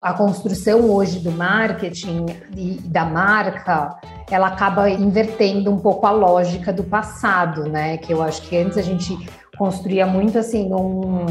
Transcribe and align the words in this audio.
A 0.00 0.12
construção 0.12 0.90
hoje 0.90 1.20
do 1.20 1.32
marketing 1.32 2.26
e 2.54 2.78
da 2.84 3.04
marca, 3.04 3.98
ela 4.30 4.48
acaba 4.48 4.90
invertendo 4.90 5.72
um 5.72 5.78
pouco 5.78 6.06
a 6.06 6.10
lógica 6.10 6.70
do 6.72 6.84
passado, 6.84 7.64
né? 7.64 7.96
Que 7.96 8.12
eu 8.12 8.22
acho 8.22 8.42
que 8.42 8.56
antes 8.56 8.76
a 8.76 8.82
gente 8.82 9.16
construía 9.56 10.06
muito 10.06 10.38
assim 10.38 10.72
um 10.72 11.24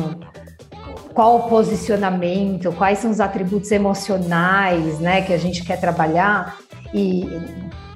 qual 1.14 1.38
o 1.38 1.50
posicionamento, 1.50 2.74
quais 2.74 3.00
são 3.00 3.10
os 3.10 3.22
atributos 3.22 3.72
emocionais, 3.72 5.00
né, 5.00 5.22
que 5.22 5.32
a 5.32 5.38
gente 5.38 5.64
quer 5.64 5.80
trabalhar 5.80 6.58
e 6.94 7.26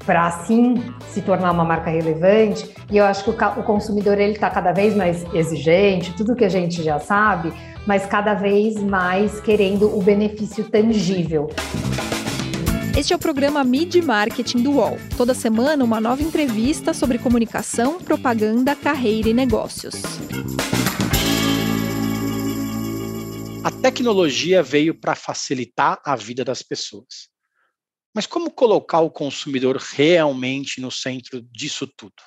para 0.05 0.25
assim 0.25 0.81
se 1.09 1.21
tornar 1.21 1.51
uma 1.51 1.65
marca 1.65 1.91
relevante. 1.91 2.73
E 2.89 2.97
eu 2.97 3.05
acho 3.05 3.23
que 3.23 3.29
o, 3.29 3.63
consumidor 3.63 4.17
ele 4.17 4.31
está 4.31 4.49
cada 4.49 4.71
vez 4.71 4.95
mais 4.95 5.23
exigente, 5.33 6.13
tudo 6.13 6.35
que 6.35 6.45
a 6.45 6.49
gente 6.49 6.81
já 6.81 6.97
sabe, 6.97 7.53
mas 7.85 8.05
cada 8.05 8.33
vez 8.33 8.75
mais 8.75 9.39
querendo 9.39 9.95
o 9.97 10.01
benefício 10.01 10.69
tangível. 10.69 11.49
Este 12.97 13.13
é 13.13 13.15
o 13.15 13.19
programa 13.19 13.63
Mid 13.63 13.95
Marketing 14.03 14.61
do 14.61 14.71
UOL. 14.71 14.97
Toda 15.15 15.33
semana, 15.33 15.83
uma 15.83 16.01
nova 16.01 16.21
entrevista 16.21 16.93
sobre 16.93 17.17
comunicação, 17.17 17.99
propaganda, 17.99 18.75
carreira 18.75 19.29
e 19.29 19.33
negócios. 19.33 19.95
A 23.63 23.71
tecnologia 23.71 24.63
veio 24.63 24.93
para 24.93 25.15
facilitar 25.15 26.01
a 26.03 26.15
vida 26.15 26.43
das 26.43 26.61
pessoas. 26.61 27.29
Mas 28.13 28.25
como 28.25 28.51
colocar 28.51 28.99
o 28.99 29.11
consumidor 29.11 29.77
realmente 29.77 30.81
no 30.81 30.91
centro 30.91 31.41
disso 31.41 31.87
tudo? 31.87 32.21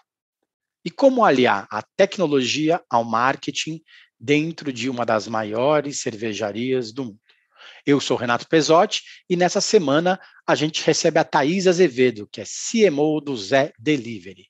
E 0.85 0.91
como 0.91 1.25
aliar 1.25 1.67
a 1.71 1.83
tecnologia 1.97 2.83
ao 2.89 3.05
marketing 3.05 3.81
dentro 4.23 4.73
de 4.73 4.89
uma 4.89 5.05
das 5.05 5.27
maiores 5.27 6.01
cervejarias 6.01 6.93
do 6.93 7.07
mundo? 7.07 7.19
Eu 7.85 8.01
sou 8.01 8.17
Renato 8.17 8.49
Pesotti 8.49 9.03
e 9.29 9.37
nessa 9.37 9.61
semana 9.61 10.21
a 10.47 10.55
gente 10.55 10.85
recebe 10.87 11.19
a 11.19 11.25
Thaís 11.25 11.67
Azevedo, 11.67 12.29
que 12.31 12.41
é 12.41 12.45
CMO 12.45 13.21
do 13.21 13.37
Zé 13.37 13.73
Delivery. 13.77 14.47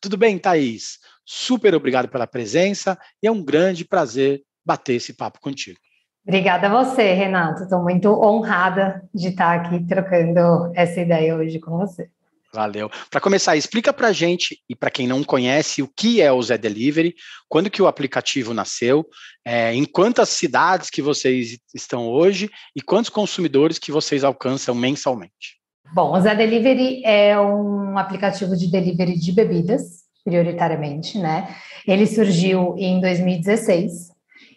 Tudo 0.00 0.16
bem, 0.16 0.38
Thaís? 0.38 0.98
Super 1.24 1.74
obrigado 1.74 2.08
pela 2.08 2.28
presença 2.28 2.96
e 3.20 3.26
é 3.26 3.30
um 3.30 3.44
grande 3.44 3.84
prazer 3.84 4.42
bater 4.64 4.94
esse 4.94 5.14
papo 5.14 5.40
contigo. 5.40 5.78
Obrigada 6.24 6.68
a 6.68 6.84
você, 6.84 7.12
Renato. 7.12 7.64
Estou 7.64 7.82
muito 7.82 8.08
honrada 8.08 9.08
de 9.12 9.28
estar 9.28 9.60
aqui 9.60 9.84
trocando 9.86 10.72
essa 10.74 11.00
ideia 11.00 11.36
hoje 11.36 11.58
com 11.58 11.76
você. 11.76 12.08
Valeu. 12.52 12.90
Para 13.10 13.20
começar, 13.20 13.56
explica 13.56 13.92
para 13.92 14.08
a 14.08 14.12
gente 14.12 14.58
e 14.68 14.74
para 14.74 14.90
quem 14.90 15.06
não 15.06 15.22
conhece 15.22 15.82
o 15.82 15.88
que 15.88 16.22
é 16.22 16.32
o 16.32 16.42
Zé 16.42 16.56
Delivery, 16.56 17.14
quando 17.48 17.70
que 17.70 17.82
o 17.82 17.86
aplicativo 17.86 18.54
nasceu, 18.54 19.04
é, 19.44 19.74
em 19.74 19.84
quantas 19.84 20.30
cidades 20.30 20.88
que 20.88 21.02
vocês 21.02 21.58
estão 21.74 22.08
hoje 22.08 22.50
e 22.74 22.80
quantos 22.80 23.10
consumidores 23.10 23.78
que 23.78 23.92
vocês 23.92 24.24
alcançam 24.24 24.74
mensalmente. 24.74 25.56
Bom, 25.92 26.12
o 26.16 26.20
Zé 26.20 26.34
Delivery 26.34 27.02
é 27.04 27.38
um 27.38 27.98
aplicativo 27.98 28.56
de 28.56 28.70
delivery 28.70 29.18
de 29.18 29.32
bebidas, 29.32 30.06
prioritariamente, 30.24 31.18
né? 31.18 31.54
Ele 31.86 32.06
surgiu 32.06 32.74
em 32.76 33.00
2016 33.00 34.10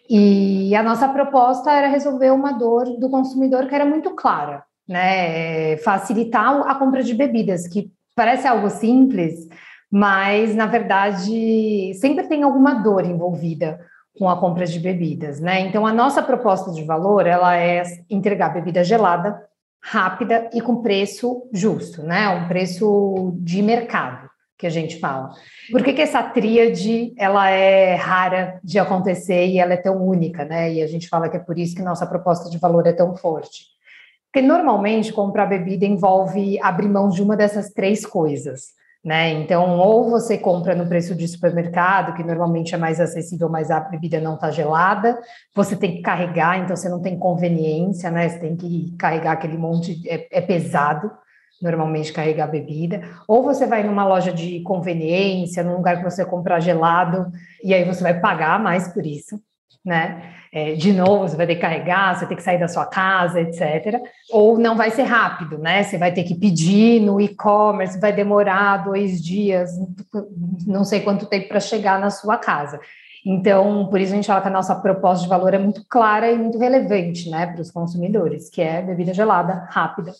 e 0.08 0.74
a 0.74 0.82
nossa 0.82 1.08
proposta 1.08 1.70
era 1.70 1.86
resolver 1.86 2.30
uma 2.30 2.52
dor 2.52 2.98
do 2.98 3.08
consumidor 3.08 3.68
que 3.68 3.74
era 3.74 3.86
muito 3.86 4.10
clara, 4.16 4.64
né? 4.90 5.76
Facilitar 5.76 6.68
a 6.68 6.74
compra 6.74 7.00
de 7.00 7.14
bebidas, 7.14 7.68
que 7.68 7.92
parece 8.16 8.48
algo 8.48 8.68
simples, 8.68 9.48
mas 9.88 10.52
na 10.56 10.66
verdade 10.66 11.94
sempre 11.94 12.26
tem 12.26 12.42
alguma 12.42 12.74
dor 12.74 13.04
envolvida 13.04 13.80
com 14.18 14.28
a 14.28 14.38
compra 14.38 14.66
de 14.66 14.80
bebidas, 14.80 15.38
né? 15.38 15.60
Então 15.60 15.86
a 15.86 15.92
nossa 15.92 16.20
proposta 16.20 16.72
de 16.72 16.82
valor 16.82 17.24
ela 17.24 17.56
é 17.56 17.84
entregar 18.10 18.52
bebida 18.52 18.82
gelada, 18.82 19.40
rápida 19.80 20.50
e 20.52 20.60
com 20.60 20.82
preço 20.82 21.48
justo, 21.52 22.02
né? 22.02 22.28
Um 22.28 22.48
preço 22.48 23.32
de 23.36 23.62
mercado 23.62 24.28
que 24.58 24.66
a 24.66 24.70
gente 24.70 24.98
fala. 24.98 25.30
Por 25.70 25.82
que, 25.84 25.92
que 25.92 26.02
essa 26.02 26.22
tríade 26.22 27.14
ela 27.16 27.48
é 27.48 27.94
rara 27.94 28.60
de 28.62 28.78
acontecer 28.78 29.46
e 29.46 29.58
ela 29.58 29.72
é 29.72 29.78
tão 29.78 30.04
única, 30.04 30.44
né? 30.44 30.72
E 30.74 30.82
a 30.82 30.86
gente 30.88 31.08
fala 31.08 31.28
que 31.28 31.36
é 31.36 31.40
por 31.40 31.56
isso 31.56 31.76
que 31.76 31.80
nossa 31.80 32.06
proposta 32.06 32.50
de 32.50 32.58
valor 32.58 32.86
é 32.88 32.92
tão 32.92 33.16
forte. 33.16 33.69
Porque 34.32 34.46
normalmente 34.46 35.12
comprar 35.12 35.46
bebida 35.46 35.84
envolve 35.84 36.58
abrir 36.60 36.88
mão 36.88 37.08
de 37.08 37.20
uma 37.20 37.36
dessas 37.36 37.70
três 37.70 38.06
coisas. 38.06 38.78
Né? 39.02 39.30
Então, 39.30 39.78
ou 39.78 40.10
você 40.10 40.36
compra 40.36 40.74
no 40.74 40.86
preço 40.86 41.14
de 41.14 41.26
supermercado, 41.26 42.14
que 42.14 42.22
normalmente 42.22 42.74
é 42.74 42.78
mais 42.78 43.00
acessível, 43.00 43.48
mas 43.48 43.70
a 43.70 43.80
bebida 43.80 44.20
não 44.20 44.34
está 44.34 44.50
gelada, 44.50 45.18
você 45.54 45.74
tem 45.74 45.96
que 45.96 46.02
carregar, 46.02 46.58
então 46.58 46.76
você 46.76 46.88
não 46.88 47.00
tem 47.00 47.18
conveniência, 47.18 48.10
né? 48.10 48.28
Você 48.28 48.38
tem 48.38 48.54
que 48.54 48.94
carregar 48.98 49.32
aquele 49.32 49.56
monte, 49.56 50.06
é, 50.06 50.28
é 50.30 50.40
pesado 50.42 51.10
normalmente 51.60 52.12
carregar 52.12 52.46
bebida, 52.46 53.02
ou 53.28 53.42
você 53.42 53.66
vai 53.66 53.82
numa 53.82 54.06
loja 54.06 54.32
de 54.32 54.60
conveniência, 54.62 55.62
num 55.62 55.76
lugar 55.76 55.98
que 55.98 56.04
você 56.04 56.24
comprar 56.24 56.60
gelado, 56.60 57.30
e 57.62 57.74
aí 57.74 57.84
você 57.84 58.02
vai 58.02 58.18
pagar 58.18 58.58
mais 58.58 58.88
por 58.88 59.04
isso, 59.04 59.38
né? 59.84 60.34
É, 60.52 60.74
de 60.74 60.92
novo, 60.92 61.28
você 61.28 61.36
vai 61.36 61.46
ter 61.46 61.54
que 61.54 61.60
carregar, 61.60 62.14
você 62.14 62.20
vai 62.20 62.28
ter 62.28 62.36
que 62.36 62.42
sair 62.42 62.58
da 62.58 62.68
sua 62.68 62.86
casa, 62.86 63.40
etc. 63.40 64.00
Ou 64.30 64.58
não 64.58 64.76
vai 64.76 64.90
ser 64.90 65.04
rápido, 65.04 65.58
né? 65.58 65.82
Você 65.82 65.96
vai 65.96 66.12
ter 66.12 66.24
que 66.24 66.34
pedir 66.34 67.00
no 67.00 67.20
e-commerce, 67.20 68.00
vai 68.00 68.12
demorar 68.12 68.78
dois 68.78 69.22
dias, 69.22 69.70
não 70.66 70.84
sei 70.84 71.00
quanto 71.00 71.26
tempo 71.26 71.48
para 71.48 71.60
chegar 71.60 72.00
na 72.00 72.10
sua 72.10 72.36
casa. 72.36 72.80
Então, 73.24 73.86
por 73.88 74.00
isso 74.00 74.12
a 74.12 74.16
gente 74.16 74.26
fala 74.26 74.40
que 74.40 74.48
a 74.48 74.52
nossa 74.52 74.74
proposta 74.74 75.22
de 75.22 75.28
valor 75.28 75.52
é 75.52 75.58
muito 75.58 75.84
clara 75.88 76.30
e 76.30 76.38
muito 76.38 76.58
relevante, 76.58 77.28
né, 77.30 77.46
para 77.46 77.60
os 77.60 77.70
consumidores, 77.70 78.48
que 78.48 78.62
é 78.62 78.80
bebida 78.80 79.12
gelada, 79.12 79.66
rápida, 79.70 80.12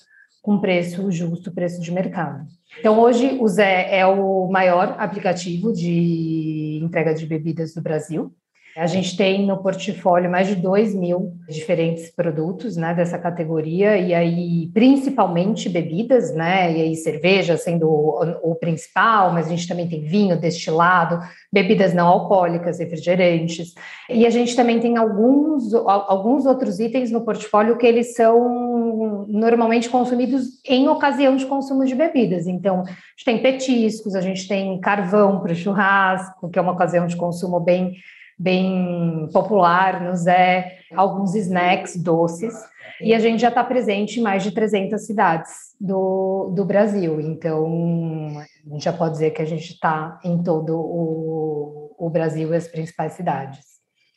com 0.43 0.59
preço 0.59 1.11
justo, 1.11 1.53
preço 1.53 1.81
de 1.81 1.91
mercado. 1.93 2.47
Então, 2.78 2.99
hoje, 3.00 3.38
o 3.41 3.49
Zé 3.49 3.99
é 3.99 4.06
o 4.06 4.49
maior 4.49 4.97
aplicativo 4.99 5.72
de 5.72 6.81
entrega 6.82 7.15
de 7.15 7.27
bebidas 7.27 7.75
do 7.75 7.82
Brasil. 7.82 8.32
A 8.80 8.86
gente 8.86 9.14
tem 9.14 9.46
no 9.46 9.58
portfólio 9.58 10.30
mais 10.30 10.46
de 10.46 10.54
2 10.54 10.94
mil 10.94 11.34
diferentes 11.46 12.08
produtos 12.08 12.78
né, 12.78 12.94
dessa 12.94 13.18
categoria, 13.18 13.98
e 13.98 14.14
aí 14.14 14.70
principalmente 14.72 15.68
bebidas, 15.68 16.34
né? 16.34 16.72
E 16.72 16.80
aí 16.80 16.96
cerveja 16.96 17.58
sendo 17.58 17.86
o, 17.86 18.52
o 18.52 18.54
principal, 18.54 19.34
mas 19.34 19.48
a 19.48 19.50
gente 19.50 19.69
também 19.69 19.86
tem 19.86 20.00
vinho, 20.00 20.40
destilado, 20.40 21.20
bebidas 21.52 21.92
não 21.92 22.06
alcoólicas, 22.06 22.78
refrigerantes. 22.78 23.74
E 24.08 24.24
a 24.24 24.30
gente 24.30 24.56
também 24.56 24.80
tem 24.80 24.96
alguns, 24.96 25.74
alguns 25.74 26.46
outros 26.46 26.80
itens 26.80 27.10
no 27.10 27.20
portfólio 27.20 27.76
que 27.76 27.86
eles 27.86 28.14
são 28.14 29.26
normalmente 29.28 29.90
consumidos 29.90 30.58
em 30.66 30.88
ocasião 30.88 31.36
de 31.36 31.44
consumo 31.44 31.84
de 31.84 31.94
bebidas. 31.94 32.46
Então, 32.46 32.80
a 32.80 32.84
gente 32.84 33.24
tem 33.26 33.42
petiscos, 33.42 34.14
a 34.14 34.22
gente 34.22 34.48
tem 34.48 34.80
carvão 34.80 35.38
para 35.40 35.54
churrasco, 35.54 36.48
que 36.48 36.58
é 36.58 36.62
uma 36.62 36.72
ocasião 36.72 37.06
de 37.06 37.14
consumo 37.14 37.60
bem 37.60 37.96
bem 38.40 39.28
popular 39.34 40.02
no 40.02 40.16
Zé, 40.16 40.78
alguns 40.96 41.34
snacks 41.34 41.94
doces, 41.94 42.54
e 43.02 43.14
a 43.14 43.18
gente 43.18 43.40
já 43.40 43.48
está 43.48 43.62
presente 43.62 44.18
em 44.18 44.22
mais 44.22 44.42
de 44.42 44.50
300 44.50 45.04
cidades 45.04 45.50
do, 45.78 46.50
do 46.54 46.64
Brasil. 46.64 47.20
Então, 47.20 48.38
a 48.38 48.72
gente 48.72 48.84
já 48.84 48.92
pode 48.94 49.12
dizer 49.12 49.32
que 49.32 49.42
a 49.42 49.46
gente 49.46 49.72
está 49.72 50.18
em 50.24 50.42
todo 50.42 50.74
o, 50.74 51.94
o 51.98 52.08
Brasil 52.08 52.52
e 52.52 52.56
as 52.56 52.66
principais 52.66 53.12
cidades. 53.12 53.58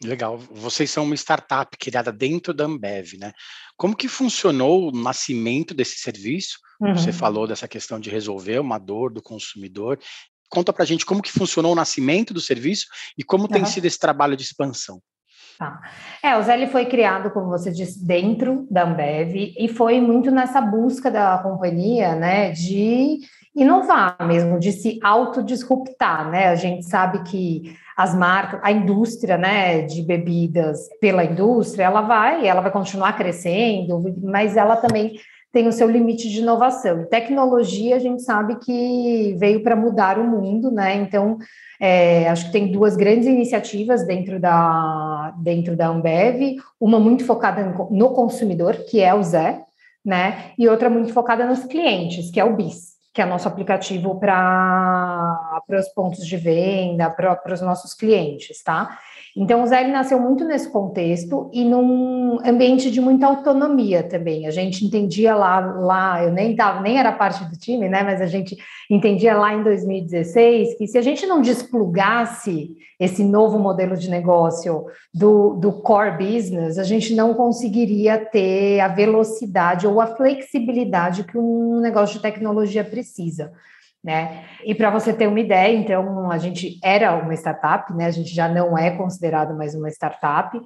Legal. 0.01 0.37
Vocês 0.37 0.89
são 0.89 1.03
uma 1.03 1.15
startup 1.15 1.77
criada 1.77 2.11
dentro 2.11 2.53
da 2.53 2.65
Ambev, 2.65 3.13
né? 3.17 3.31
Como 3.77 3.95
que 3.95 4.07
funcionou 4.07 4.89
o 4.89 4.91
nascimento 4.91 5.73
desse 5.73 5.97
serviço? 5.97 6.59
Uhum. 6.81 6.95
Você 6.95 7.11
falou 7.11 7.47
dessa 7.47 7.67
questão 7.67 7.99
de 7.99 8.09
resolver 8.09 8.59
uma 8.59 8.77
dor 8.77 9.13
do 9.13 9.21
consumidor 9.21 9.97
Conta 10.53 10.71
para 10.71 10.83
a 10.83 10.85
gente 10.85 11.03
como 11.03 11.23
que 11.23 11.31
funcionou 11.31 11.71
o 11.71 11.75
nascimento 11.75 12.31
do 12.31 12.39
serviço 12.39 12.85
e 13.17 13.23
como 13.23 13.45
uhum. 13.45 13.49
tem 13.49 13.65
sido 13.65 13.85
esse 13.85 13.97
trabalho 13.97 14.37
de 14.37 14.43
expansão. 14.43 15.01
Tá. 15.57 15.81
É, 16.21 16.37
o 16.37 16.43
Zé 16.43 16.67
foi 16.67 16.85
criado, 16.85 17.31
como 17.31 17.49
você 17.49 17.71
disse, 17.71 18.05
dentro 18.05 18.67
da 18.69 18.83
Ambev 18.83 19.33
e 19.57 19.67
foi 19.67 19.99
muito 19.99 20.29
nessa 20.29 20.61
busca 20.61 21.09
da 21.09 21.39
companhia, 21.39 22.13
né, 22.13 22.51
de 22.51 23.19
inovar 23.55 24.15
mesmo, 24.27 24.59
de 24.59 24.71
se 24.71 24.99
autodisruptar, 25.03 26.29
né? 26.29 26.49
A 26.49 26.55
gente 26.55 26.85
sabe 26.85 27.23
que 27.23 27.75
as 27.97 28.15
marcas, 28.15 28.59
a 28.63 28.71
indústria, 28.71 29.37
né, 29.37 29.81
de 29.81 30.03
bebidas 30.03 30.87
pela 31.01 31.23
indústria, 31.23 31.85
ela 31.85 32.01
vai, 32.01 32.47
ela 32.47 32.61
vai 32.61 32.71
continuar 32.71 33.13
crescendo, 33.13 34.03
mas 34.21 34.55
ela 34.55 34.75
também 34.75 35.19
tem 35.53 35.67
o 35.67 35.71
seu 35.71 35.87
limite 35.87 36.27
de 36.27 36.39
inovação. 36.39 37.05
Tecnologia, 37.05 37.95
a 37.95 37.99
gente 37.99 38.23
sabe 38.23 38.55
que 38.55 39.35
veio 39.37 39.61
para 39.61 39.75
mudar 39.75 40.17
o 40.17 40.23
mundo, 40.23 40.71
né? 40.71 40.95
Então, 40.95 41.37
é, 41.79 42.27
acho 42.27 42.47
que 42.47 42.51
tem 42.51 42.71
duas 42.71 42.95
grandes 42.95 43.27
iniciativas 43.27 44.03
dentro 44.03 44.39
da, 44.39 45.31
dentro 45.37 45.77
da 45.77 45.89
Ambev, 45.89 46.55
uma 46.81 46.99
muito 46.99 47.23
focada 47.23 47.63
no 47.91 48.09
consumidor, 48.09 48.73
que 48.89 48.99
é 48.99 49.13
o 49.13 49.21
Zé, 49.21 49.61
né? 50.03 50.53
E 50.57 50.67
outra 50.67 50.89
muito 50.89 51.13
focada 51.13 51.45
nos 51.45 51.63
clientes, 51.65 52.31
que 52.31 52.39
é 52.39 52.43
o 52.43 52.55
BIS, 52.55 52.93
que 53.13 53.21
é 53.21 53.25
nosso 53.25 53.47
aplicativo 53.47 54.19
para 54.19 55.61
os 55.69 55.87
pontos 55.89 56.25
de 56.25 56.35
venda, 56.35 57.11
para 57.11 57.53
os 57.53 57.61
nossos 57.61 57.93
clientes, 57.93 58.63
tá? 58.63 58.97
Então, 59.35 59.63
o 59.63 59.67
Zé 59.67 59.87
nasceu 59.87 60.19
muito 60.19 60.45
nesse 60.45 60.69
contexto 60.69 61.49
e 61.51 61.65
num 61.65 62.37
ambiente 62.45 62.91
de 62.91 63.01
muita 63.01 63.25
autonomia 63.25 64.03
também. 64.03 64.45
A 64.45 64.51
gente 64.51 64.85
entendia 64.85 65.35
lá, 65.35 65.59
lá 65.59 66.23
eu 66.23 66.31
nem 66.31 66.55
tava, 66.55 66.81
nem 66.81 66.99
era 66.99 67.11
parte 67.11 67.43
do 67.45 67.57
time, 67.57 67.89
né? 67.89 68.03
Mas 68.03 68.21
a 68.21 68.27
gente 68.27 68.55
entendia 68.89 69.35
lá 69.35 69.51
em 69.55 69.63
2016 69.63 70.77
que 70.77 70.87
se 70.87 70.99
a 70.99 71.01
gente 71.01 71.25
não 71.25 71.41
desplugasse 71.41 72.75
esse 72.99 73.23
novo 73.23 73.57
modelo 73.57 73.97
de 73.97 74.07
negócio 74.07 74.85
do, 75.11 75.55
do 75.55 75.73
core 75.81 76.17
business, 76.17 76.77
a 76.77 76.83
gente 76.83 77.15
não 77.15 77.33
conseguiria 77.33 78.19
ter 78.19 78.81
a 78.81 78.87
velocidade 78.87 79.87
ou 79.87 79.99
a 79.99 80.15
flexibilidade 80.15 81.23
que 81.23 81.39
um 81.39 81.79
negócio 81.79 82.17
de 82.17 82.21
tecnologia 82.21 82.83
precisa. 82.83 83.51
Né? 84.03 84.43
E 84.65 84.75
para 84.75 84.91
você 84.91 85.13
ter 85.13 85.27
uma 85.27 85.39
ideia, 85.39 85.73
então 85.73 86.29
a 86.29 86.37
gente 86.37 86.77
era 86.83 87.15
uma 87.15 87.33
startup, 87.35 87.93
né? 87.93 88.05
A 88.05 88.11
gente 88.11 88.35
já 88.35 88.49
não 88.49 88.77
é 88.77 88.91
considerado 88.91 89.55
mais 89.55 89.73
uma 89.75 89.87
startup. 89.87 90.59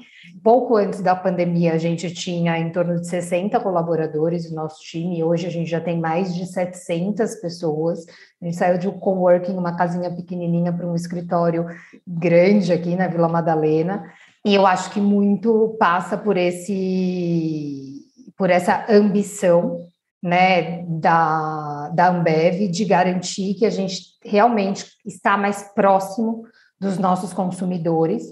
Pouco 0.43 0.75
antes 0.75 1.01
da 1.01 1.15
pandemia, 1.15 1.73
a 1.73 1.77
gente 1.77 2.11
tinha 2.11 2.57
em 2.57 2.71
torno 2.71 2.99
de 2.99 3.07
60 3.07 3.59
colaboradores 3.59 4.49
no 4.49 4.55
nosso 4.55 4.81
time. 4.81 5.23
Hoje 5.23 5.45
a 5.45 5.51
gente 5.51 5.69
já 5.69 5.79
tem 5.79 5.99
mais 5.99 6.33
de 6.33 6.47
700 6.47 7.35
pessoas. 7.35 8.07
A 8.41 8.45
gente 8.45 8.57
saiu 8.57 8.79
de 8.79 8.87
um 8.87 8.97
coworking, 8.97 9.55
uma 9.55 9.77
casinha 9.77 10.09
pequenininha, 10.09 10.73
para 10.73 10.87
um 10.87 10.95
escritório 10.95 11.67
grande 12.07 12.73
aqui 12.73 12.95
na 12.95 13.07
Vila 13.07 13.29
Madalena. 13.29 14.11
E 14.43 14.55
eu 14.55 14.65
acho 14.65 14.89
que 14.89 14.99
muito 14.99 15.75
passa 15.79 16.17
por 16.17 16.37
esse 16.37 18.01
por 18.35 18.49
essa 18.49 18.85
ambição 18.89 19.87
né, 20.21 20.83
da, 20.87 21.89
da 21.89 22.09
Ambev 22.09 22.67
de 22.69 22.85
garantir 22.85 23.53
que 23.53 23.65
a 23.65 23.69
gente 23.69 24.01
realmente 24.23 24.85
está 25.05 25.37
mais 25.37 25.63
próximo 25.73 26.43
dos 26.79 26.97
nossos 26.97 27.33
consumidores 27.33 28.23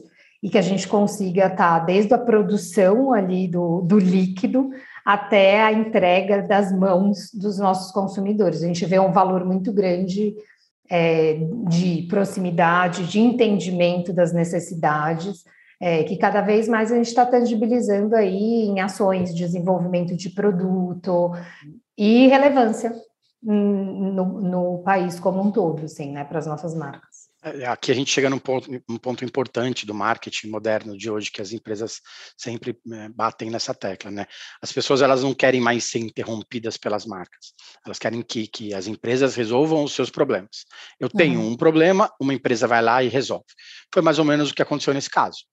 e 0.42 0.50
que 0.50 0.58
a 0.58 0.62
gente 0.62 0.88
consiga 0.88 1.48
estar 1.48 1.80
tá 1.80 1.86
desde 1.86 2.14
a 2.14 2.18
produção 2.18 3.14
ali 3.14 3.48
do, 3.48 3.82
do 3.82 3.98
líquido 3.98 4.70
até 5.04 5.64
a 5.64 5.72
entrega 5.72 6.42
das 6.42 6.72
mãos 6.72 7.32
dos 7.34 7.58
nossos 7.58 7.92
consumidores. 7.92 8.62
A 8.62 8.68
gente 8.68 8.86
vê 8.86 9.00
um 9.00 9.12
valor 9.12 9.46
muito 9.46 9.72
grande 9.72 10.36
é, 10.90 11.40
de 11.68 12.06
proximidade, 12.10 13.08
de 13.08 13.20
entendimento 13.20 14.14
das 14.14 14.34
necessidades, 14.34 15.44
é, 15.82 16.04
que 16.04 16.18
cada 16.18 16.42
vez 16.42 16.68
mais 16.68 16.92
a 16.92 16.96
gente 16.96 17.08
está 17.08 17.26
tangibilizando 17.26 18.16
aí 18.16 18.66
em 18.66 18.80
ações 18.80 19.34
de 19.34 19.46
desenvolvimento 19.46 20.16
de 20.16 20.30
produto 20.30 21.32
e 21.98 22.28
relevância 22.28 22.94
no, 23.42 24.42
no 24.42 24.84
país 24.84 25.20
como 25.20 25.42
um 25.42 25.52
todo, 25.52 25.86
assim, 25.86 26.12
né, 26.12 26.24
para 26.24 26.40
as 26.40 26.48
nossas 26.48 26.74
marcas. 26.74 27.26
É, 27.44 27.68
aqui 27.68 27.92
a 27.92 27.94
gente 27.94 28.10
chega 28.10 28.28
num 28.28 28.40
ponto, 28.40 28.68
um 28.90 28.98
ponto 28.98 29.24
importante 29.24 29.86
do 29.86 29.94
marketing 29.94 30.48
moderno 30.48 30.98
de 30.98 31.12
hoje, 31.12 31.30
que 31.30 31.44
as 31.44 31.52
empresas 31.52 32.02
sempre 32.36 32.76
é, 32.92 33.10
batem 33.10 33.52
nessa 33.52 33.72
tecla, 33.72 34.10
né? 34.10 34.26
As 34.60 34.72
pessoas 34.72 35.04
elas 35.04 35.22
não 35.22 35.32
querem 35.32 35.62
mais 35.62 35.84
ser 35.84 36.00
interrompidas 36.00 36.76
pelas 36.76 37.06
marcas, 37.06 37.54
elas 37.86 38.00
querem 38.00 38.24
que, 38.24 38.48
que 38.48 38.74
as 38.74 38.88
empresas 38.88 39.36
resolvam 39.36 39.84
os 39.84 39.94
seus 39.94 40.10
problemas. 40.10 40.66
Eu 41.00 41.08
tenho 41.08 41.40
uhum. 41.40 41.52
um 41.52 41.56
problema, 41.56 42.12
uma 42.20 42.34
empresa 42.34 42.66
vai 42.66 42.82
lá 42.82 43.04
e 43.04 43.10
resolve. 43.10 43.46
Foi 43.94 44.02
mais 44.02 44.18
ou 44.18 44.26
menos 44.26 44.50
o 44.50 44.56
que 44.56 44.64
aconteceu 44.64 44.92
nesse 44.92 45.10
caso 45.12 45.46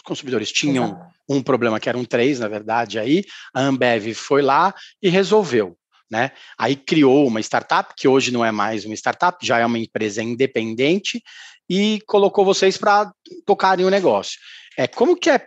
consumidores 0.00 0.52
tinham 0.52 0.86
Exato. 0.86 1.06
um 1.28 1.42
problema 1.42 1.80
que 1.80 1.88
eram 1.88 2.04
três, 2.04 2.40
na 2.40 2.48
verdade, 2.48 2.98
aí 2.98 3.24
a 3.54 3.60
Ambev 3.60 4.14
foi 4.14 4.42
lá 4.42 4.74
e 5.02 5.08
resolveu. 5.08 5.76
Né? 6.10 6.32
Aí 6.58 6.74
criou 6.74 7.26
uma 7.26 7.40
startup, 7.40 7.94
que 7.96 8.08
hoje 8.08 8.32
não 8.32 8.44
é 8.44 8.50
mais 8.50 8.84
uma 8.84 8.94
startup, 8.94 9.38
já 9.46 9.58
é 9.58 9.66
uma 9.66 9.78
empresa 9.78 10.22
independente, 10.22 11.22
e 11.68 12.00
colocou 12.06 12.44
vocês 12.44 12.76
para 12.76 13.12
tocarem 13.46 13.86
o 13.86 13.90
negócio. 13.90 14.38
É, 14.76 14.88
como 14.88 15.16
que 15.16 15.30
é 15.30 15.46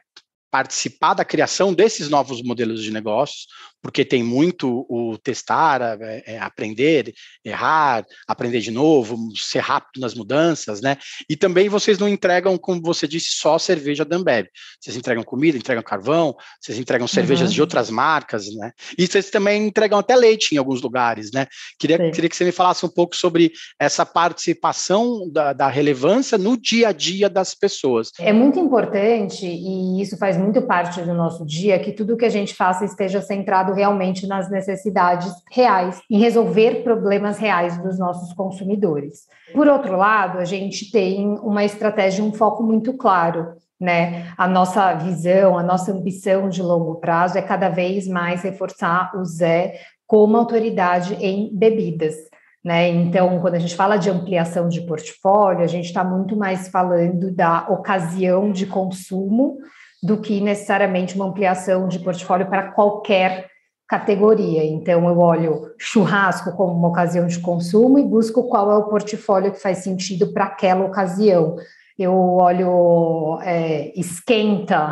participar 0.54 1.16
da 1.16 1.26
criação 1.26 1.74
desses 1.74 2.10
novos 2.10 2.44
modelos 2.44 2.84
de 2.84 2.92
negócios, 2.92 3.48
porque 3.82 4.06
tem 4.06 4.22
muito 4.22 4.86
o 4.88 5.18
testar, 5.18 5.82
é, 6.00 6.24
é, 6.28 6.40
aprender, 6.40 7.12
errar, 7.44 8.06
aprender 8.28 8.60
de 8.60 8.70
novo, 8.70 9.18
ser 9.36 9.62
rápido 9.62 10.00
nas 10.00 10.14
mudanças, 10.14 10.80
né? 10.80 10.96
E 11.28 11.36
também 11.36 11.68
vocês 11.68 11.98
não 11.98 12.08
entregam, 12.08 12.56
como 12.56 12.80
você 12.84 13.08
disse, 13.08 13.32
só 13.32 13.58
cerveja 13.58 14.06
da 14.06 14.16
Ambev. 14.16 14.46
Vocês 14.80 14.96
entregam 14.96 15.24
comida, 15.24 15.58
entregam 15.58 15.82
carvão, 15.82 16.36
vocês 16.62 16.78
entregam 16.78 17.08
cervejas 17.08 17.50
uhum. 17.50 17.56
de 17.56 17.62
outras 17.62 17.90
marcas, 17.90 18.46
né? 18.56 18.74
E 18.96 19.08
vocês 19.08 19.32
também 19.32 19.66
entregam 19.66 19.98
até 19.98 20.16
leite 20.16 20.54
em 20.54 20.60
alguns 20.60 20.84
lugares, 20.84 21.32
né? 21.32 21.48
Queria, 21.80 21.98
queria 22.12 22.30
que 22.30 22.38
você 22.38 22.46
me 22.46 22.52
falasse 22.52 22.86
um 22.86 22.90
pouco 22.90 23.16
sobre 23.16 23.52
essa 23.80 24.06
participação 24.06 25.28
da, 25.32 25.52
da 25.52 25.68
relevância 25.68 26.38
no 26.38 26.56
dia 26.56 26.90
a 26.90 26.92
dia 26.92 27.28
das 27.28 27.56
pessoas. 27.56 28.12
É 28.20 28.32
muito 28.32 28.60
importante, 28.60 29.48
e 29.48 30.00
isso 30.00 30.16
faz 30.16 30.38
muito 30.44 30.62
parte 30.62 31.02
do 31.02 31.14
nosso 31.14 31.46
dia, 31.46 31.80
que 31.80 31.92
tudo 31.92 32.18
que 32.18 32.26
a 32.26 32.30
gente 32.30 32.54
faça 32.54 32.86
esteja 32.86 33.22
centrado 33.22 33.74
realmente 33.74 34.28
nas 34.28 34.50
necessidades 34.50 35.34
reais, 35.52 36.02
em 36.10 36.20
resolver 36.20 36.84
problemas 36.84 37.38
reais 37.38 37.78
dos 37.82 37.98
nossos 37.98 38.34
consumidores. 38.34 39.22
Por 39.54 39.68
outro 39.68 39.98
lado, 39.98 40.38
a 40.40 40.46
gente 40.46 40.92
tem 40.92 41.28
uma 41.40 41.64
estratégia, 41.64 42.24
um 42.24 42.34
foco 42.34 42.62
muito 42.62 42.94
claro. 42.94 43.54
Né? 43.80 44.32
A 44.38 44.48
nossa 44.48 44.94
visão, 44.94 45.58
a 45.58 45.64
nossa 45.64 45.92
ambição 45.92 46.48
de 46.48 46.62
longo 46.62 46.96
prazo 46.96 47.38
é 47.38 47.42
cada 47.42 47.70
vez 47.70 48.08
mais 48.08 48.42
reforçar 48.42 49.12
o 49.16 49.26
Zé 49.26 49.80
como 50.06 50.38
autoridade 50.38 51.16
em 51.16 51.50
bebidas. 51.54 52.16
Né? 52.64 52.88
Então, 52.88 53.40
quando 53.42 53.56
a 53.56 53.60
gente 53.60 53.76
fala 53.76 53.98
de 53.98 54.10
ampliação 54.10 54.70
de 54.70 54.82
portfólio, 54.82 55.64
a 55.64 55.68
gente 55.68 55.86
está 55.86 56.04
muito 56.04 56.36
mais 56.38 56.70
falando 56.70 57.30
da 57.30 57.68
ocasião 57.68 58.52
de 58.52 58.66
consumo 58.66 59.58
do 60.04 60.18
que 60.18 60.42
necessariamente 60.42 61.16
uma 61.16 61.26
ampliação 61.26 61.88
de 61.88 61.98
portfólio 62.00 62.48
para 62.48 62.72
qualquer 62.74 63.48
categoria. 63.88 64.64
Então, 64.66 65.08
eu 65.08 65.18
olho 65.20 65.72
churrasco 65.78 66.52
como 66.58 66.74
uma 66.74 66.90
ocasião 66.90 67.26
de 67.26 67.40
consumo 67.40 67.98
e 67.98 68.04
busco 68.04 68.50
qual 68.50 68.72
é 68.72 68.76
o 68.76 68.90
portfólio 68.90 69.52
que 69.52 69.62
faz 69.62 69.80
sentido 69.80 70.34
para 70.34 70.46
aquela 70.46 70.86
ocasião. 70.86 71.56
Eu 71.98 72.14
olho 72.14 73.40
é, 73.44 73.98
esquenta 73.98 74.90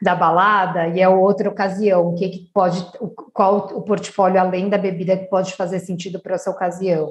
da 0.00 0.14
balada 0.14 0.86
e 0.88 1.00
é 1.00 1.08
outra 1.08 1.50
ocasião. 1.50 2.08
O 2.08 2.14
que, 2.14 2.28
que 2.28 2.50
pode, 2.54 2.86
qual 3.32 3.56
o 3.74 3.82
portfólio 3.82 4.40
além 4.40 4.68
da 4.68 4.78
bebida 4.78 5.16
que 5.16 5.24
pode 5.24 5.52
fazer 5.54 5.80
sentido 5.80 6.20
para 6.20 6.36
essa 6.36 6.50
ocasião? 6.50 7.08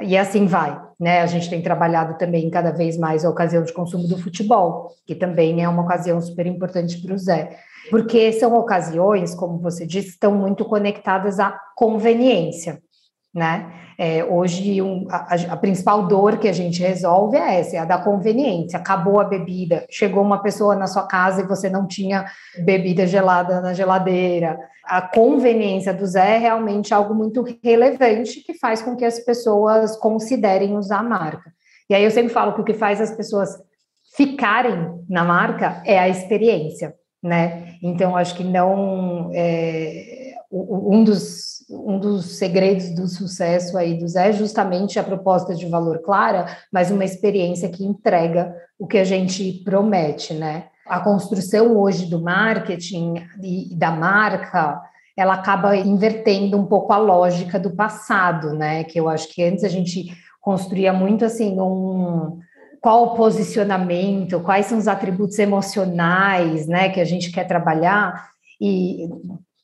E 0.00 0.16
assim 0.16 0.46
vai, 0.46 0.80
né? 0.98 1.20
A 1.20 1.26
gente 1.26 1.50
tem 1.50 1.60
trabalhado 1.60 2.16
também 2.18 2.48
cada 2.50 2.70
vez 2.70 2.96
mais 2.96 3.24
a 3.24 3.30
ocasião 3.30 3.62
de 3.62 3.72
consumo 3.72 4.06
do 4.06 4.18
futebol, 4.18 4.92
que 5.06 5.14
também 5.14 5.62
é 5.62 5.68
uma 5.68 5.82
ocasião 5.82 6.20
super 6.20 6.46
importante 6.46 7.00
para 7.00 7.14
o 7.14 7.18
Zé 7.18 7.58
porque 7.90 8.32
são 8.32 8.54
ocasiões, 8.54 9.34
como 9.34 9.58
você 9.58 9.86
disse, 9.86 10.10
estão 10.10 10.34
muito 10.34 10.64
conectadas 10.64 11.40
à 11.40 11.58
conveniência, 11.74 12.80
né? 13.38 13.72
É, 13.96 14.22
hoje, 14.24 14.80
um, 14.82 15.06
a, 15.10 15.34
a, 15.52 15.56
principal 15.56 16.06
dor 16.06 16.38
que 16.38 16.46
a 16.46 16.52
gente 16.52 16.80
resolve 16.80 17.36
é 17.36 17.58
essa, 17.58 17.76
é 17.76 17.78
a 17.78 17.84
da 17.84 17.98
conveniência. 17.98 18.78
Acabou 18.78 19.18
a 19.20 19.24
bebida, 19.24 19.86
chegou 19.90 20.22
uma 20.22 20.42
pessoa 20.42 20.76
na 20.76 20.86
sua 20.86 21.06
casa 21.06 21.42
e 21.42 21.46
você 21.46 21.70
não 21.70 21.86
tinha 21.86 22.26
bebida 22.64 23.06
gelada 23.06 23.60
na 23.60 23.72
geladeira. 23.72 24.58
A 24.84 25.00
conveniência 25.00 25.92
do 25.92 26.06
Zé 26.06 26.36
é 26.36 26.38
realmente 26.38 26.94
algo 26.94 27.14
muito 27.14 27.44
relevante 27.64 28.40
que 28.40 28.54
faz 28.54 28.82
com 28.82 28.94
que 28.94 29.04
as 29.04 29.18
pessoas 29.20 29.96
considerem 29.96 30.76
usar 30.76 30.98
a 30.98 31.02
marca. 31.02 31.52
E 31.90 31.94
aí 31.94 32.04
eu 32.04 32.10
sempre 32.10 32.32
falo 32.32 32.52
que 32.52 32.60
o 32.60 32.64
que 32.64 32.74
faz 32.74 33.00
as 33.00 33.10
pessoas 33.10 33.50
ficarem 34.16 35.04
na 35.08 35.24
marca 35.24 35.82
é 35.84 35.98
a 35.98 36.08
experiência 36.08 36.94
né? 37.22 37.76
Então, 37.82 38.16
acho 38.16 38.36
que 38.36 38.44
não 38.44 39.30
é, 39.34 40.34
um 40.50 41.04
dos 41.04 41.57
um 41.70 41.98
dos 41.98 42.38
segredos 42.38 42.90
do 42.94 43.06
sucesso 43.06 43.76
aí 43.76 43.98
do 43.98 44.08
Zé 44.08 44.30
é 44.30 44.32
justamente 44.32 44.98
a 44.98 45.04
proposta 45.04 45.54
de 45.54 45.66
valor 45.66 46.00
clara, 46.00 46.46
mas 46.72 46.90
uma 46.90 47.04
experiência 47.04 47.68
que 47.68 47.84
entrega 47.84 48.54
o 48.78 48.86
que 48.86 48.98
a 48.98 49.04
gente 49.04 49.52
promete, 49.64 50.32
né? 50.34 50.66
A 50.86 51.00
construção 51.00 51.76
hoje 51.76 52.06
do 52.06 52.20
marketing 52.20 53.26
e 53.42 53.74
da 53.74 53.90
marca, 53.90 54.80
ela 55.16 55.34
acaba 55.34 55.76
invertendo 55.76 56.56
um 56.56 56.64
pouco 56.64 56.92
a 56.92 56.98
lógica 56.98 57.58
do 57.58 57.70
passado, 57.70 58.54
né? 58.54 58.84
Que 58.84 58.98
eu 58.98 59.08
acho 59.08 59.28
que 59.28 59.42
antes 59.42 59.64
a 59.64 59.68
gente 59.68 60.06
construía 60.40 60.92
muito 60.92 61.24
assim 61.24 61.60
um 61.60 62.38
qual 62.80 63.04
o 63.04 63.14
posicionamento, 63.16 64.40
quais 64.40 64.66
são 64.66 64.78
os 64.78 64.88
atributos 64.88 65.38
emocionais, 65.38 66.66
né, 66.66 66.88
que 66.88 67.00
a 67.00 67.04
gente 67.04 67.32
quer 67.32 67.44
trabalhar 67.44 68.30
e 68.60 69.08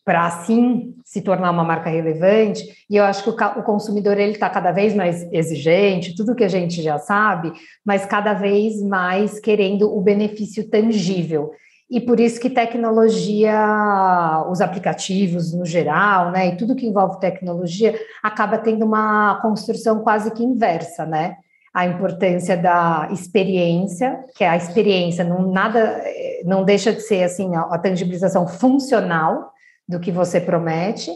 para 0.05 0.27
assim 0.27 0.95
se 1.05 1.23
tornar 1.23 1.51
uma 1.51 1.65
marca 1.65 1.89
relevante. 1.89 2.65
E 2.91 2.97
eu 2.97 3.05
acho 3.05 3.23
que 3.23 3.31
o, 3.31 3.33
o 3.33 3.63
consumidor 3.63 4.19
ele 4.19 4.33
está 4.33 4.51
cada 4.51 4.71
vez 4.71 4.95
mais 4.95 5.27
exigente, 5.33 6.15
tudo 6.15 6.35
que 6.35 6.45
a 6.45 6.49
gente 6.49 6.83
já 6.83 6.99
sabe, 6.99 7.53
mas 7.85 8.05
cada 8.05 8.35
vez 8.35 8.83
mais 8.83 9.41
querendo 9.41 9.95
o 9.97 10.01
benefício 10.01 10.69
tangível. 10.69 11.51
E 11.91 12.01
por 12.01 12.19
isso 12.19 12.41
que 12.41 12.51
tecnologia, 12.51 13.57
os 14.51 14.61
aplicativos 14.61 15.55
no 15.55 15.65
geral, 15.65 16.31
né, 16.31 16.49
e 16.49 16.57
tudo 16.57 16.75
que 16.75 16.87
envolve 16.87 17.21
tecnologia, 17.21 17.95
acaba 18.23 18.59
tendo 18.59 18.85
uma 18.85 19.39
construção 19.41 20.01
quase 20.01 20.31
que 20.33 20.43
inversa, 20.43 21.07
né? 21.07 21.37
a 21.75 21.87
importância 21.87 22.57
da 22.57 23.09
experiência, 23.11 24.25
que 24.37 24.45
é 24.45 24.49
a 24.49 24.57
experiência, 24.57 25.25
não 25.25 25.51
nada, 25.51 26.01
não 26.45 26.65
deixa 26.65 26.93
de 26.93 27.01
ser 27.01 27.25
assim 27.25 27.57
a, 27.57 27.63
a 27.63 27.79
tangibilização 27.79 28.47
funcional 28.47 29.53
do 29.89 30.01
que 30.01 30.11
você 30.11 30.41
promete, 30.41 31.11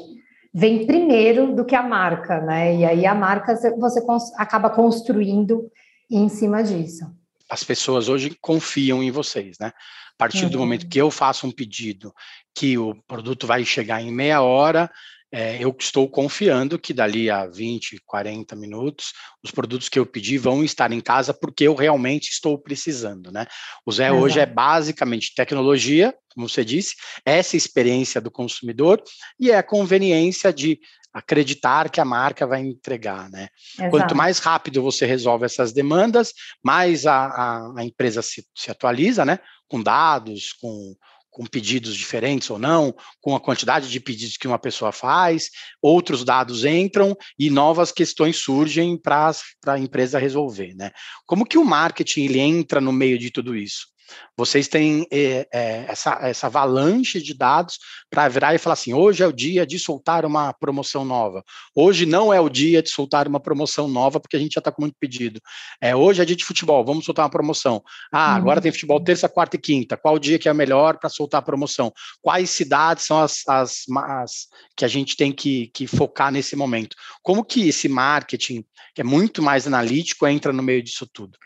vem 0.52 0.86
primeiro 0.86 1.54
do 1.54 1.64
que 1.64 1.74
a 1.74 1.82
marca, 1.82 2.40
né? 2.40 2.76
E 2.76 2.84
aí 2.84 3.06
a 3.06 3.14
marca 3.14 3.56
você 3.78 4.00
acaba 4.36 4.70
construindo 4.70 5.70
em 6.10 6.28
cima 6.28 6.62
disso. 6.62 7.04
As 7.50 7.64
pessoas 7.64 8.08
hoje 8.08 8.36
confiam 8.40 9.02
em 9.02 9.10
vocês, 9.10 9.56
né? 9.58 9.68
A 9.68 10.18
partir 10.18 10.44
uhum. 10.44 10.50
do 10.50 10.58
momento 10.58 10.88
que 10.88 11.00
eu 11.00 11.10
faço 11.10 11.46
um 11.46 11.52
pedido 11.52 12.12
que 12.54 12.76
o 12.76 12.94
produto 13.06 13.46
vai 13.46 13.64
chegar 13.64 14.02
em 14.02 14.12
meia 14.12 14.42
hora, 14.42 14.90
é, 15.30 15.62
eu 15.62 15.74
estou 15.78 16.08
confiando 16.08 16.78
que 16.78 16.94
dali 16.94 17.30
a 17.30 17.46
20, 17.46 18.00
40 18.06 18.56
minutos, 18.56 19.12
os 19.44 19.50
produtos 19.50 19.88
que 19.88 19.98
eu 19.98 20.06
pedi 20.06 20.38
vão 20.38 20.64
estar 20.64 20.90
em 20.90 21.00
casa 21.00 21.34
porque 21.34 21.64
eu 21.64 21.74
realmente 21.74 22.30
estou 22.30 22.58
precisando, 22.58 23.30
né? 23.30 23.46
O 23.84 23.92
Zé 23.92 24.06
Exato. 24.06 24.22
hoje 24.22 24.40
é 24.40 24.46
basicamente 24.46 25.34
tecnologia, 25.34 26.14
como 26.34 26.48
você 26.48 26.64
disse, 26.64 26.94
essa 27.24 27.56
experiência 27.56 28.20
do 28.20 28.30
consumidor 28.30 29.02
e 29.38 29.50
é 29.50 29.58
a 29.58 29.62
conveniência 29.62 30.52
de 30.52 30.80
acreditar 31.12 31.90
que 31.90 32.00
a 32.00 32.04
marca 32.04 32.46
vai 32.46 32.60
entregar, 32.60 33.28
né? 33.30 33.48
Exato. 33.74 33.90
Quanto 33.90 34.14
mais 34.14 34.38
rápido 34.38 34.82
você 34.82 35.04
resolve 35.04 35.44
essas 35.44 35.72
demandas, 35.72 36.32
mais 36.62 37.06
a, 37.06 37.26
a, 37.26 37.72
a 37.78 37.84
empresa 37.84 38.22
se, 38.22 38.46
se 38.54 38.70
atualiza, 38.70 39.24
né? 39.24 39.38
Com 39.66 39.82
dados, 39.82 40.52
com 40.52 40.94
com 41.38 41.46
pedidos 41.46 41.94
diferentes 41.94 42.50
ou 42.50 42.58
não, 42.58 42.92
com 43.20 43.36
a 43.36 43.38
quantidade 43.38 43.88
de 43.88 44.00
pedidos 44.00 44.36
que 44.36 44.48
uma 44.48 44.58
pessoa 44.58 44.90
faz, 44.90 45.50
outros 45.80 46.24
dados 46.24 46.64
entram 46.64 47.16
e 47.38 47.48
novas 47.48 47.92
questões 47.92 48.38
surgem 48.38 49.00
para 49.00 49.30
a 49.68 49.78
empresa 49.78 50.18
resolver, 50.18 50.74
né? 50.74 50.90
Como 51.24 51.46
que 51.46 51.56
o 51.56 51.64
marketing 51.64 52.24
ele 52.24 52.40
entra 52.40 52.80
no 52.80 52.92
meio 52.92 53.16
de 53.16 53.30
tudo 53.30 53.54
isso? 53.54 53.86
Vocês 54.36 54.68
têm 54.68 55.06
é, 55.10 55.48
é, 55.52 55.84
essa, 55.88 56.18
essa 56.22 56.46
avalanche 56.46 57.20
de 57.20 57.34
dados 57.34 57.78
para 58.10 58.28
virar 58.28 58.54
e 58.54 58.58
falar 58.58 58.74
assim: 58.74 58.92
hoje 58.92 59.22
é 59.22 59.26
o 59.26 59.32
dia 59.32 59.66
de 59.66 59.78
soltar 59.78 60.24
uma 60.24 60.52
promoção 60.52 61.04
nova. 61.04 61.42
Hoje 61.74 62.06
não 62.06 62.32
é 62.32 62.40
o 62.40 62.48
dia 62.48 62.82
de 62.82 62.90
soltar 62.90 63.26
uma 63.26 63.40
promoção 63.40 63.88
nova, 63.88 64.20
porque 64.20 64.36
a 64.36 64.38
gente 64.40 64.54
já 64.54 64.60
está 64.60 64.70
com 64.70 64.82
muito 64.82 64.96
pedido. 64.98 65.40
É, 65.80 65.94
hoje 65.94 66.22
é 66.22 66.24
dia 66.24 66.36
de 66.36 66.44
futebol, 66.44 66.84
vamos 66.84 67.04
soltar 67.04 67.24
uma 67.24 67.30
promoção. 67.30 67.82
Ah, 68.12 68.30
uhum. 68.30 68.36
agora 68.36 68.60
tem 68.60 68.72
futebol 68.72 69.02
terça, 69.02 69.28
quarta 69.28 69.56
e 69.56 69.58
quinta. 69.58 69.96
Qual 69.96 70.18
dia 70.18 70.38
que 70.38 70.48
é 70.48 70.54
melhor 70.54 70.98
para 70.98 71.08
soltar 71.08 71.40
a 71.40 71.42
promoção? 71.42 71.92
Quais 72.22 72.50
cidades 72.50 73.04
são 73.04 73.20
as, 73.20 73.42
as, 73.48 73.84
as 73.88 74.46
que 74.76 74.84
a 74.84 74.88
gente 74.88 75.16
tem 75.16 75.32
que, 75.32 75.68
que 75.74 75.86
focar 75.86 76.30
nesse 76.30 76.54
momento? 76.54 76.96
Como 77.22 77.44
que 77.44 77.68
esse 77.68 77.88
marketing, 77.88 78.64
que 78.94 79.00
é 79.00 79.04
muito 79.04 79.42
mais 79.42 79.66
analítico, 79.66 80.26
entra 80.26 80.52
no 80.52 80.62
meio 80.62 80.82
disso 80.82 81.06
tudo? 81.12 81.38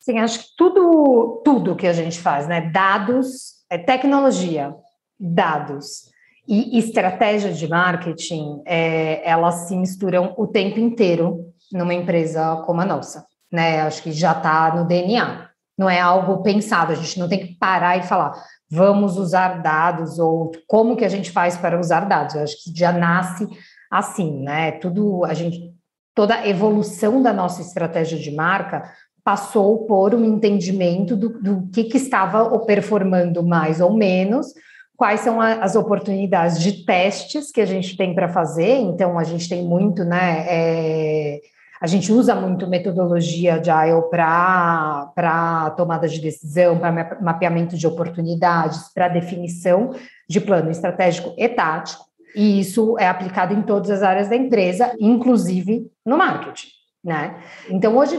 Sim, 0.00 0.18
acho 0.18 0.40
que 0.40 0.46
tudo, 0.56 1.42
tudo 1.44 1.76
que 1.76 1.86
a 1.86 1.92
gente 1.92 2.18
faz, 2.18 2.48
né? 2.48 2.70
Dados, 2.70 3.56
é 3.68 3.76
tecnologia, 3.76 4.74
dados 5.18 6.08
e 6.48 6.78
estratégia 6.78 7.52
de 7.52 7.68
marketing, 7.68 8.62
é, 8.64 9.28
elas 9.28 9.68
se 9.68 9.76
misturam 9.76 10.34
o 10.38 10.46
tempo 10.46 10.80
inteiro 10.80 11.52
numa 11.70 11.94
empresa 11.94 12.62
como 12.64 12.80
a 12.80 12.86
nossa, 12.86 13.24
né? 13.52 13.82
Acho 13.82 14.02
que 14.02 14.10
já 14.10 14.32
está 14.32 14.74
no 14.74 14.86
DNA. 14.86 15.48
Não 15.78 15.88
é 15.88 16.00
algo 16.00 16.42
pensado. 16.42 16.92
A 16.92 16.96
gente 16.96 17.18
não 17.18 17.28
tem 17.28 17.38
que 17.38 17.54
parar 17.54 17.98
e 17.98 18.02
falar, 18.02 18.32
vamos 18.70 19.18
usar 19.18 19.62
dados 19.62 20.18
ou 20.18 20.50
como 20.66 20.96
que 20.96 21.04
a 21.04 21.08
gente 21.08 21.30
faz 21.30 21.56
para 21.58 21.78
usar 21.78 22.00
dados. 22.00 22.34
Eu 22.34 22.42
acho 22.42 22.56
que 22.64 22.72
já 22.74 22.90
nasce 22.90 23.46
assim, 23.90 24.42
né? 24.42 24.72
Tudo 24.72 25.24
a 25.26 25.34
gente 25.34 25.74
toda 26.14 26.34
a 26.34 26.48
evolução 26.48 27.22
da 27.22 27.32
nossa 27.32 27.62
estratégia 27.62 28.18
de 28.18 28.30
marca 28.30 28.92
passou 29.24 29.86
por 29.86 30.14
um 30.14 30.24
entendimento 30.24 31.16
do, 31.16 31.28
do 31.40 31.68
que, 31.72 31.84
que 31.84 31.96
estava 31.96 32.58
performando 32.60 33.42
mais 33.42 33.80
ou 33.80 33.92
menos, 33.94 34.48
quais 34.96 35.20
são 35.20 35.40
a, 35.40 35.54
as 35.54 35.76
oportunidades 35.76 36.60
de 36.60 36.84
testes 36.84 37.50
que 37.50 37.60
a 37.60 37.66
gente 37.66 37.96
tem 37.96 38.14
para 38.14 38.28
fazer. 38.28 38.78
Então, 38.78 39.18
a 39.18 39.24
gente 39.24 39.48
tem 39.48 39.64
muito, 39.64 40.04
né? 40.04 40.44
É, 40.48 41.40
a 41.80 41.86
gente 41.86 42.12
usa 42.12 42.34
muito 42.34 42.66
metodologia 42.66 43.58
de 43.58 43.70
Agile 43.70 44.02
para 44.10 45.72
tomada 45.78 46.06
de 46.06 46.20
decisão, 46.20 46.78
para 46.78 47.18
mapeamento 47.22 47.76
de 47.76 47.86
oportunidades, 47.86 48.92
para 48.92 49.08
definição 49.08 49.94
de 50.28 50.40
plano 50.40 50.70
estratégico 50.70 51.34
e 51.38 51.48
tático. 51.48 52.04
E 52.36 52.60
isso 52.60 52.98
é 52.98 53.08
aplicado 53.08 53.54
em 53.54 53.62
todas 53.62 53.90
as 53.90 54.02
áreas 54.02 54.28
da 54.28 54.36
empresa, 54.36 54.94
inclusive 55.00 55.90
no 56.04 56.18
marketing. 56.18 56.68
Né? 57.02 57.36
Então, 57.70 57.96
hoje, 57.96 58.16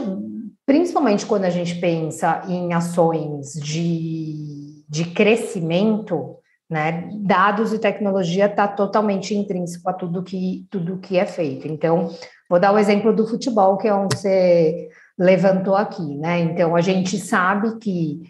principalmente 0.66 1.26
quando 1.26 1.44
a 1.44 1.50
gente 1.50 1.74
pensa 1.76 2.42
em 2.48 2.72
ações 2.72 3.52
de, 3.54 4.84
de 4.88 5.04
crescimento, 5.06 6.36
né, 6.70 7.10
dados 7.20 7.72
e 7.72 7.78
tecnologia 7.78 8.46
está 8.46 8.66
totalmente 8.66 9.34
intrínseco 9.34 9.90
a 9.90 9.92
tudo 9.92 10.22
que, 10.22 10.66
tudo 10.70 10.98
que 10.98 11.18
é 11.18 11.26
feito. 11.26 11.68
Então, 11.68 12.10
vou 12.48 12.58
dar 12.58 12.72
o 12.72 12.78
exemplo 12.78 13.14
do 13.14 13.26
futebol, 13.26 13.76
que 13.76 13.88
é 13.88 13.94
onde 13.94 14.16
você 14.16 14.88
levantou 15.18 15.76
aqui, 15.76 16.16
né? 16.16 16.40
Então, 16.40 16.74
a 16.74 16.80
gente 16.80 17.18
sabe 17.18 17.78
que 17.78 18.22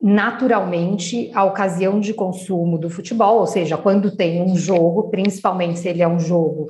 naturalmente 0.00 1.30
a 1.34 1.44
ocasião 1.44 2.00
de 2.00 2.12
consumo 2.12 2.76
do 2.76 2.90
futebol, 2.90 3.38
ou 3.38 3.46
seja, 3.46 3.76
quando 3.76 4.14
tem 4.14 4.42
um 4.42 4.56
jogo, 4.56 5.08
principalmente 5.08 5.78
se 5.78 5.88
ele 5.88 6.02
é 6.02 6.08
um 6.08 6.18
jogo 6.18 6.68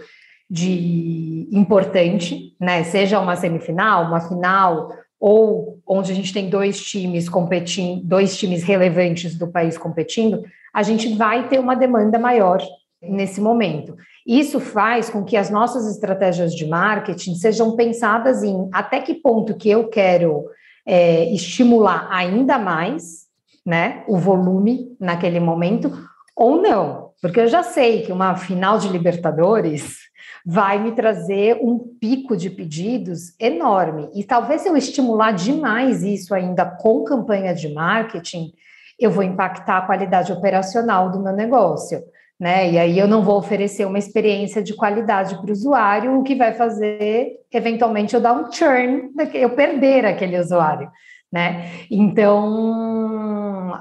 de 0.49 1.49
importante, 1.53 2.55
né? 2.61 2.85
Seja 2.85 3.21
uma 3.21 3.37
semifinal, 3.37 4.05
uma 4.05 4.21
final, 4.21 4.91
ou 5.19 5.81
onde 5.87 6.13
a 6.13 6.15
gente 6.15 6.33
tem 6.33 6.49
dois 6.49 6.81
times 6.81 7.29
competindo, 7.29 8.05
dois 8.05 8.37
times 8.37 8.63
relevantes 8.63 9.37
do 9.37 9.49
país 9.49 9.77
competindo, 9.77 10.43
a 10.73 10.83
gente 10.83 11.15
vai 11.17 11.49
ter 11.49 11.59
uma 11.59 11.75
demanda 11.75 12.19
maior 12.19 12.63
nesse 13.03 13.41
momento. 13.41 13.97
Isso 14.27 14.61
faz 14.61 15.09
com 15.09 15.25
que 15.25 15.37
as 15.37 15.51
nossas 15.51 15.87
estratégias 15.89 16.55
de 16.55 16.67
marketing 16.67 17.35
sejam 17.35 17.77
pensadas 17.77 18.43
em 18.43 18.69
até 18.73 19.01
que 19.01 19.15
ponto 19.15 19.57
que 19.57 19.71
eu 19.71 19.89
quero 19.89 20.45
é, 20.85 21.33
estimular 21.33 22.09
ainda 22.11 22.59
mais 22.59 23.27
né, 23.65 24.05
o 24.07 24.17
volume 24.17 24.97
naquele 25.01 25.41
momento, 25.41 25.93
ou 26.37 26.63
não, 26.63 27.06
porque 27.21 27.41
eu 27.41 27.49
já 27.49 27.63
sei 27.63 28.03
que 28.03 28.13
uma 28.13 28.37
final 28.37 28.79
de 28.79 28.89
Libertadores 28.89 30.07
vai 30.45 30.79
me 30.79 30.93
trazer 30.93 31.59
um 31.61 31.79
pico 31.79 32.37
de 32.37 32.49
pedidos 32.49 33.35
enorme. 33.41 34.09
E 34.15 34.23
talvez 34.23 34.65
eu 34.65 34.77
estimular 34.77 35.33
demais 35.33 36.05
isso 36.05 36.35
ainda 36.35 36.65
com 36.65 37.03
campanha 37.03 37.53
de 37.53 37.73
marketing, 37.73 38.53
eu 38.99 39.11
vou 39.11 39.25
impactar 39.25 39.79
a 39.79 39.87
qualidade 39.87 40.33
operacional 40.33 41.11
do 41.11 41.21
meu 41.21 41.33
negócio. 41.33 42.03
Né? 42.39 42.71
E 42.71 42.79
aí 42.79 42.99
eu 42.99 43.09
não 43.09 43.23
vou 43.23 43.39
oferecer 43.39 43.87
uma 43.87 43.99
experiência 43.99 44.63
de 44.63 44.75
qualidade 44.75 45.35
para 45.37 45.49
o 45.49 45.53
usuário, 45.53 46.19
o 46.19 46.23
que 46.23 46.35
vai 46.35 46.53
fazer, 46.53 47.41
eventualmente, 47.51 48.15
eu 48.15 48.21
dar 48.21 48.35
um 48.35 48.53
churn, 48.53 49.11
eu 49.35 49.51
perder 49.51 50.05
aquele 50.05 50.39
usuário. 50.39 50.91
Né? 51.33 51.71
Então, 51.91 53.75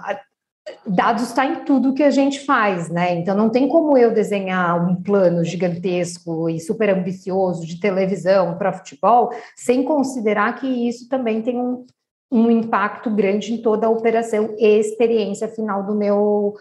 dados 0.85 1.23
está 1.23 1.45
em 1.45 1.63
tudo 1.63 1.93
que 1.93 2.03
a 2.03 2.09
gente 2.09 2.43
faz, 2.43 2.89
né? 2.89 3.13
Então 3.15 3.35
não 3.35 3.49
tem 3.49 3.67
como 3.67 3.97
eu 3.97 4.13
desenhar 4.13 4.89
um 4.89 4.95
plano 4.95 5.43
gigantesco 5.43 6.49
e 6.49 6.59
super 6.59 6.89
ambicioso 6.89 7.65
de 7.65 7.79
televisão 7.79 8.57
para 8.57 8.73
futebol 8.73 9.31
sem 9.55 9.83
considerar 9.83 10.55
que 10.55 10.67
isso 10.67 11.07
também 11.07 11.41
tem 11.41 11.59
um, 11.59 11.85
um 12.31 12.49
impacto 12.49 13.09
grande 13.09 13.53
em 13.53 13.61
toda 13.61 13.87
a 13.87 13.91
operação 13.91 14.55
e 14.57 14.79
experiência 14.79 15.47
final 15.47 15.83
do 15.83 15.95
meu 15.95 16.55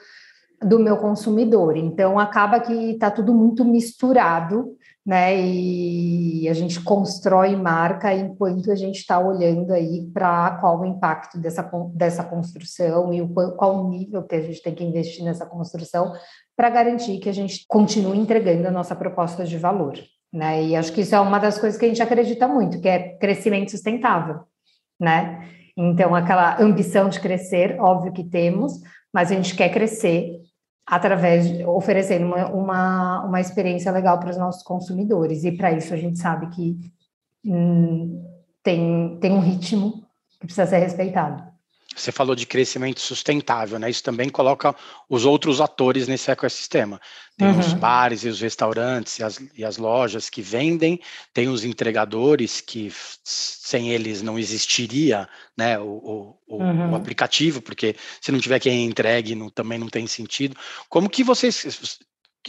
do 0.63 0.79
meu 0.79 0.97
consumidor. 0.97 1.77
Então 1.77 2.19
acaba 2.19 2.61
que 2.61 2.93
está 2.93 3.11
tudo 3.11 3.35
muito 3.35 3.65
misturado 3.65 4.77
né? 5.07 5.39
E 5.39 6.49
a 6.49 6.55
gente 6.55 6.81
constrói 6.81 7.55
marca 7.57 8.15
enquanto 8.15 8.73
a 8.73 8.75
gente 8.75 8.97
está 8.97 9.19
olhando 9.19 9.73
aí 9.73 10.09
para 10.13 10.53
qual 10.61 10.81
o 10.81 10.87
impacto 10.87 11.39
dessa, 11.39 11.63
dessa 11.95 12.25
construção 12.25 13.13
e 13.13 13.21
o, 13.21 13.29
qual 13.29 13.85
o 13.85 13.91
nível 13.91 14.23
que 14.23 14.35
a 14.35 14.41
gente 14.41 14.63
tem 14.63 14.75
que 14.75 14.85
investir 14.85 15.23
nessa 15.25 15.45
construção 15.45 16.13
para 16.57 16.71
garantir 16.71 17.19
que 17.19 17.29
a 17.29 17.35
gente 17.35 17.67
continue 17.69 18.19
entregando 18.19 18.67
a 18.67 18.71
nossa 18.71 18.97
proposta 18.97 19.45
de 19.45 19.59
valor. 19.59 19.99
Né? 20.33 20.65
E 20.65 20.77
acho 20.77 20.93
que 20.93 21.03
isso 21.03 21.15
é 21.15 21.21
uma 21.21 21.39
das 21.39 21.59
coisas 21.59 21.79
que 21.79 21.85
a 21.85 21.89
gente 21.89 22.03
acredita 22.03 22.49
muito, 22.49 22.81
que 22.81 22.89
é 22.89 23.17
crescimento 23.19 23.71
sustentável, 23.71 24.41
né? 24.99 25.49
Então, 25.77 26.15
aquela 26.15 26.61
ambição 26.61 27.09
de 27.09 27.21
crescer, 27.21 27.81
óbvio 27.81 28.13
que 28.13 28.25
temos, 28.25 28.81
mas 29.13 29.31
a 29.31 29.35
gente 29.35 29.55
quer 29.57 29.69
crescer 29.71 30.41
através 30.87 31.49
de 31.49 31.65
oferecendo 31.65 32.27
uma, 32.27 32.49
uma, 32.49 33.25
uma 33.25 33.41
experiência 33.41 33.91
legal 33.91 34.19
para 34.19 34.31
os 34.31 34.37
nossos 34.37 34.63
consumidores. 34.63 35.45
E 35.45 35.53
para 35.53 35.73
isso 35.73 35.95
a 35.95 35.97
gente 35.97 36.19
sabe 36.19 36.49
que 36.49 36.79
hum, 37.45 38.23
tem, 38.63 39.19
tem 39.21 39.33
um 39.33 39.41
ritmo 39.41 40.05
que 40.39 40.47
precisa 40.47 40.67
ser 40.67 40.79
respeitado. 40.79 41.54
Você 41.95 42.11
falou 42.11 42.35
de 42.35 42.47
crescimento 42.47 43.01
sustentável, 43.01 43.79
né? 43.79 43.89
Isso 43.89 44.03
também 44.03 44.29
coloca 44.29 44.75
os 45.09 45.25
outros 45.25 45.61
atores 45.61 46.09
nesse 46.09 46.31
ecossistema. 46.31 47.01
Tem 47.37 47.49
uhum. 47.49 47.59
os 47.59 47.73
bares 47.73 48.25
e 48.25 48.29
os 48.29 48.41
restaurantes 48.41 49.19
e 49.19 49.25
as, 49.25 49.41
e 49.57 49.65
as, 49.65 49.77
lojas 49.77 50.31
que 50.31 50.41
vendem, 50.41 51.01
tem 51.33 51.49
os 51.49 51.65
entregadores 51.65 52.61
que 52.61 52.93
sem 53.25 53.91
eles 53.91 54.23
não 54.23 54.39
existiria 54.39 55.29
né, 55.57 55.79
o, 55.79 56.37
o, 56.47 56.63
uhum. 56.63 56.93
o 56.93 56.95
aplicativo, 56.95 57.61
porque 57.61 57.97
se 58.21 58.31
não 58.31 58.39
tiver 58.39 58.61
quem 58.61 58.85
entregue 58.85 59.35
não, 59.35 59.51
também 59.51 59.79
não 59.79 59.89
tem 59.89 60.07
sentido. 60.07 60.57
Como 60.89 61.11
que 61.11 61.25
vocês 61.25 61.99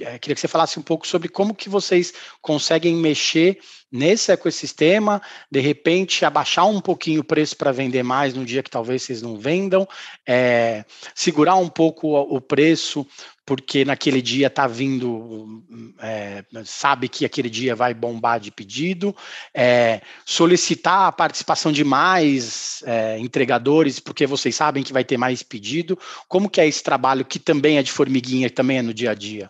é, 0.02 0.20
queria 0.20 0.36
que 0.36 0.42
você 0.42 0.48
falasse 0.48 0.80
um 0.80 0.84
pouco 0.84 1.08
sobre 1.08 1.30
como 1.30 1.56
que 1.56 1.70
vocês 1.70 2.14
conseguem 2.42 2.96
mexer 2.96 3.60
nesse 3.92 4.32
ecossistema, 4.32 5.22
de 5.50 5.60
repente 5.60 6.26
abaixar 6.26 6.68
um 6.68 6.82
pouquinho 6.82 7.22
o 7.22 7.24
preço 7.24 7.56
para 7.56 7.72
vender 7.72 8.04
mais 8.04 8.34
no 8.34 8.46
dia 8.46 8.62
que 8.62 8.70
talvez 8.70 9.04
vocês 9.04 9.22
não 9.22 9.38
vendam, 9.38 9.88
é, 10.28 10.84
segurar 11.14 11.56
um 11.56 11.70
pouco 11.70 12.14
o, 12.14 12.42
preço 12.42 13.08
porque 13.46 13.86
naquele 13.86 14.22
dia 14.22 14.48
está 14.48 14.68
vindo, 14.68 15.64
é, 16.00 16.44
sabe 16.66 17.08
que 17.08 17.24
aquele 17.24 17.50
dia 17.50 17.76
vai 17.76 17.94
bombar 17.94 18.40
de 18.40 18.52
pedido, 18.52 19.16
é, 19.54 20.02
solicitar 20.26 21.08
a 21.08 21.12
participação 21.12 21.72
de 21.72 21.84
mais 21.84 22.84
é, 22.86 23.20
entregadores, 23.20 24.00
porque 24.00 24.26
vocês 24.26 24.56
sabem 24.56 24.84
que 24.84 24.92
vai 24.92 25.04
ter 25.04 25.18
mais 25.18 25.44
pedido. 25.44 25.98
Como 26.28 26.50
que 26.50 26.60
é 26.60 26.68
esse 26.68 26.82
trabalho 26.82 27.24
que 27.24 27.38
também 27.38 27.78
é 27.78 27.84
de 27.84 27.92
formiguinha, 27.92 28.50
também 28.50 28.80
é 28.80 28.82
no 28.82 28.94
dia 28.94 29.12
a 29.12 29.14
dia? 29.14 29.50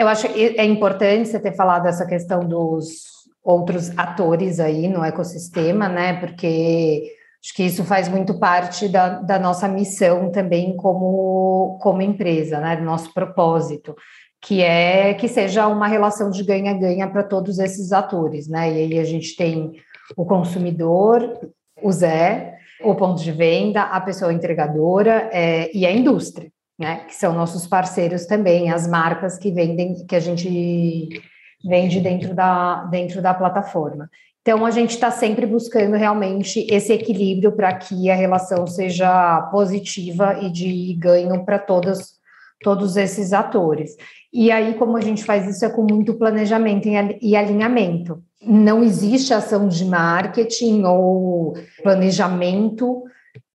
Eu 0.00 0.08
acho 0.08 0.32
que 0.32 0.58
é 0.58 0.64
importante 0.64 1.28
você 1.28 1.38
ter 1.38 1.52
falado 1.52 1.86
essa 1.86 2.06
questão 2.06 2.40
dos 2.40 3.02
outros 3.44 3.90
atores 3.98 4.58
aí 4.58 4.88
no 4.88 5.04
ecossistema, 5.04 5.90
né? 5.90 6.18
Porque 6.18 7.12
acho 7.44 7.54
que 7.54 7.64
isso 7.64 7.84
faz 7.84 8.08
muito 8.08 8.38
parte 8.38 8.88
da, 8.88 9.20
da 9.20 9.38
nossa 9.38 9.68
missão 9.68 10.32
também 10.32 10.74
como, 10.74 11.78
como 11.82 12.00
empresa, 12.00 12.58
né? 12.60 12.76
Do 12.76 12.82
nosso 12.82 13.12
propósito, 13.12 13.94
que 14.40 14.62
é 14.62 15.12
que 15.12 15.28
seja 15.28 15.66
uma 15.66 15.86
relação 15.86 16.30
de 16.30 16.42
ganha-ganha 16.44 17.06
para 17.06 17.22
todos 17.22 17.58
esses 17.58 17.92
atores, 17.92 18.48
né? 18.48 18.72
E 18.72 18.76
aí 18.94 18.98
a 18.98 19.04
gente 19.04 19.36
tem 19.36 19.74
o 20.16 20.24
consumidor, 20.24 21.38
o 21.82 21.92
Zé, 21.92 22.54
o 22.82 22.94
ponto 22.94 23.22
de 23.22 23.32
venda, 23.32 23.82
a 23.82 24.00
pessoa 24.00 24.32
entregadora 24.32 25.28
é, 25.30 25.70
e 25.76 25.84
a 25.84 25.92
indústria 25.92 26.50
né? 26.80 27.04
Que 27.06 27.14
são 27.14 27.34
nossos 27.34 27.66
parceiros 27.66 28.24
também, 28.24 28.72
as 28.72 28.88
marcas 28.88 29.36
que 29.36 29.52
vendem, 29.52 30.06
que 30.06 30.16
a 30.16 30.20
gente 30.20 31.22
vende 31.62 32.00
dentro 32.00 32.34
da, 32.34 32.84
dentro 32.84 33.20
da 33.20 33.34
plataforma. 33.34 34.08
Então, 34.40 34.64
a 34.64 34.70
gente 34.70 34.92
está 34.92 35.10
sempre 35.10 35.44
buscando 35.44 35.94
realmente 35.96 36.66
esse 36.70 36.90
equilíbrio 36.90 37.52
para 37.52 37.74
que 37.74 38.08
a 38.10 38.14
relação 38.14 38.66
seja 38.66 39.42
positiva 39.52 40.38
e 40.40 40.50
de 40.50 40.94
ganho 40.94 41.44
para 41.44 41.58
todos, 41.58 42.14
todos 42.62 42.96
esses 42.96 43.34
atores. 43.34 43.94
E 44.32 44.50
aí, 44.50 44.72
como 44.74 44.96
a 44.96 45.02
gente 45.02 45.22
faz 45.22 45.46
isso, 45.46 45.62
é 45.66 45.68
com 45.68 45.82
muito 45.82 46.14
planejamento 46.14 46.88
e 47.20 47.36
alinhamento. 47.36 48.22
Não 48.42 48.82
existe 48.82 49.34
ação 49.34 49.68
de 49.68 49.84
marketing 49.84 50.84
ou 50.84 51.52
planejamento 51.82 53.04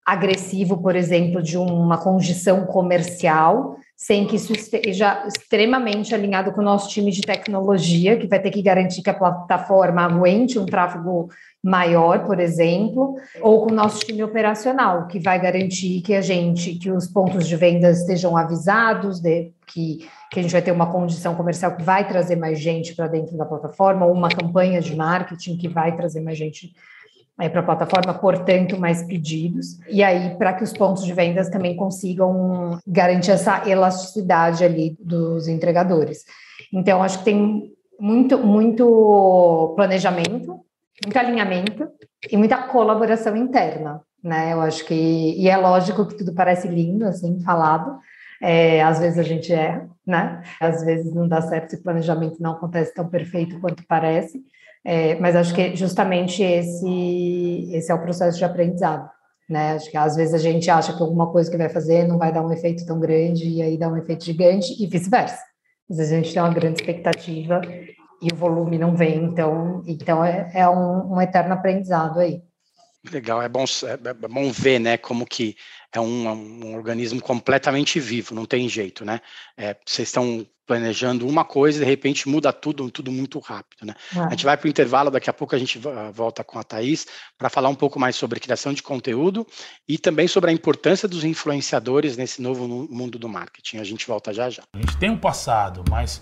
agressivo, 0.05 0.81
por 0.81 0.95
exemplo, 0.95 1.41
de 1.41 1.57
uma 1.57 1.97
condição 1.97 2.65
comercial, 2.65 3.77
sem 3.95 4.25
que 4.25 4.35
isso 4.35 4.51
esteja 4.51 5.27
extremamente 5.27 6.15
alinhado 6.15 6.51
com 6.51 6.61
o 6.61 6.63
nosso 6.63 6.89
time 6.89 7.11
de 7.11 7.21
tecnologia, 7.21 8.17
que 8.17 8.27
vai 8.27 8.39
ter 8.39 8.49
que 8.49 8.61
garantir 8.61 9.03
que 9.03 9.11
a 9.11 9.13
plataforma 9.13 10.01
aguente 10.01 10.57
um 10.57 10.65
tráfego 10.65 11.29
maior, 11.63 12.25
por 12.25 12.39
exemplo, 12.39 13.13
ou 13.41 13.63
com 13.63 13.71
o 13.71 13.75
nosso 13.75 13.99
time 13.99 14.23
operacional, 14.23 15.05
que 15.05 15.19
vai 15.19 15.39
garantir 15.39 16.01
que 16.01 16.15
a 16.15 16.21
gente, 16.21 16.73
que 16.79 16.89
os 16.89 17.07
pontos 17.07 17.47
de 17.47 17.55
venda 17.55 17.91
estejam 17.91 18.35
avisados, 18.35 19.19
de, 19.19 19.51
que, 19.67 20.09
que 20.31 20.39
a 20.39 20.41
gente 20.41 20.51
vai 20.51 20.63
ter 20.63 20.71
uma 20.71 20.91
condição 20.91 21.35
comercial 21.35 21.75
que 21.75 21.83
vai 21.83 22.07
trazer 22.07 22.35
mais 22.35 22.59
gente 22.59 22.95
para 22.95 23.07
dentro 23.07 23.37
da 23.37 23.45
plataforma, 23.45 24.07
ou 24.07 24.13
uma 24.13 24.29
campanha 24.29 24.81
de 24.81 24.95
marketing 24.95 25.57
que 25.57 25.67
vai 25.67 25.95
trazer 25.95 26.21
mais 26.21 26.39
gente 26.39 26.73
é, 27.39 27.49
para 27.49 27.61
a 27.61 27.63
plataforma, 27.63 28.13
portanto, 28.13 28.79
mais 28.79 29.03
pedidos. 29.03 29.79
E 29.89 30.03
aí, 30.03 30.35
para 30.37 30.53
que 30.53 30.63
os 30.63 30.73
pontos 30.73 31.03
de 31.03 31.13
vendas 31.13 31.49
também 31.49 31.75
consigam 31.75 32.79
garantir 32.85 33.31
essa 33.31 33.67
elasticidade 33.67 34.63
ali 34.63 34.95
dos 34.99 35.47
entregadores. 35.47 36.23
Então, 36.71 37.01
acho 37.01 37.19
que 37.19 37.25
tem 37.25 37.73
muito, 37.99 38.37
muito 38.37 39.73
planejamento, 39.75 40.59
muito 41.03 41.17
alinhamento 41.17 41.87
e 42.29 42.37
muita 42.37 42.57
colaboração 42.57 43.35
interna, 43.35 44.01
né? 44.23 44.53
Eu 44.53 44.61
acho 44.61 44.85
que, 44.85 44.93
e 44.93 45.47
é 45.49 45.57
lógico 45.57 46.07
que 46.07 46.17
tudo 46.17 46.33
parece 46.33 46.67
lindo, 46.67 47.05
assim, 47.05 47.39
falado, 47.41 47.99
é, 48.41 48.81
às 48.81 48.99
vezes 48.99 49.19
a 49.19 49.23
gente 49.23 49.53
erra, 49.53 49.87
né? 50.05 50.41
Às 50.59 50.83
vezes 50.83 51.13
não 51.13 51.27
dá 51.27 51.41
certo, 51.41 51.75
o 51.75 51.83
planejamento 51.83 52.41
não 52.41 52.53
acontece 52.53 52.93
tão 52.93 53.07
perfeito 53.07 53.59
quanto 53.59 53.85
parece, 53.87 54.43
é, 54.83 55.15
mas 55.15 55.35
acho 55.35 55.53
que 55.53 55.75
justamente 55.75 56.41
esse, 56.41 57.69
esse 57.71 57.91
é 57.91 57.95
o 57.95 58.01
processo 58.01 58.37
de 58.37 58.45
aprendizado. 58.45 59.09
Né? 59.49 59.73
Acho 59.73 59.91
que 59.91 59.97
às 59.97 60.15
vezes 60.15 60.33
a 60.33 60.37
gente 60.37 60.69
acha 60.69 60.95
que 60.95 61.01
alguma 61.01 61.31
coisa 61.31 61.51
que 61.51 61.57
vai 61.57 61.69
fazer 61.69 62.07
não 62.07 62.17
vai 62.17 62.31
dar 62.31 62.41
um 62.41 62.51
efeito 62.51 62.85
tão 62.85 62.99
grande 62.99 63.47
e 63.47 63.61
aí 63.61 63.77
dá 63.77 63.89
um 63.89 63.97
efeito 63.97 64.23
gigante 64.23 64.81
e 64.81 64.87
vice-versa. 64.87 65.39
Às 65.89 65.97
vezes 65.97 66.13
a 66.13 66.15
gente 66.15 66.33
tem 66.33 66.41
uma 66.41 66.53
grande 66.53 66.81
expectativa 66.81 67.61
e 68.21 68.31
o 68.31 68.35
volume 68.35 68.77
não 68.77 68.95
vem, 68.95 69.23
então, 69.23 69.83
então 69.85 70.23
é, 70.23 70.49
é 70.53 70.69
um, 70.69 71.15
um 71.15 71.21
eterno 71.21 71.53
aprendizado 71.53 72.19
aí. 72.19 72.41
Legal, 73.11 73.41
é 73.41 73.49
bom, 73.49 73.63
é, 73.63 74.09
é 74.09 74.13
bom 74.13 74.51
ver, 74.51 74.79
né, 74.79 74.95
como 74.95 75.25
que 75.25 75.55
é 75.91 75.99
um, 75.99 76.29
um 76.29 76.75
organismo 76.75 77.19
completamente 77.19 77.99
vivo, 77.99 78.35
não 78.35 78.45
tem 78.45 78.69
jeito, 78.69 79.03
né? 79.03 79.19
É, 79.57 79.75
vocês 79.85 80.07
estão 80.07 80.45
planejando 80.71 81.27
uma 81.27 81.43
coisa 81.43 81.79
e 81.79 81.81
de 81.81 81.85
repente 81.85 82.29
muda 82.29 82.53
tudo, 82.53 82.89
tudo 82.89 83.11
muito 83.11 83.37
rápido, 83.39 83.85
né? 83.85 83.93
A 84.15 84.29
gente 84.29 84.45
vai 84.45 84.55
para 84.55 84.67
o 84.67 84.69
intervalo, 84.69 85.11
daqui 85.11 85.29
a 85.29 85.33
pouco 85.33 85.53
a 85.53 85.59
gente 85.59 85.77
volta 86.13 86.45
com 86.45 86.57
a 86.57 86.63
Thaís 86.63 87.05
para 87.37 87.49
falar 87.49 87.67
um 87.67 87.75
pouco 87.75 87.99
mais 87.99 88.15
sobre 88.15 88.39
criação 88.39 88.71
de 88.71 88.81
conteúdo 88.81 89.45
e 89.85 89.97
também 89.97 90.29
sobre 90.29 90.49
a 90.49 90.53
importância 90.53 91.09
dos 91.09 91.25
influenciadores 91.25 92.15
nesse 92.15 92.41
novo 92.41 92.65
mundo 92.89 93.19
do 93.19 93.27
marketing. 93.27 93.79
A 93.79 93.83
gente 93.83 94.07
volta 94.07 94.33
já 94.33 94.49
já. 94.49 94.63
A 94.73 94.77
gente 94.77 94.95
tem 94.95 95.09
um 95.09 95.17
passado, 95.17 95.83
mas 95.89 96.21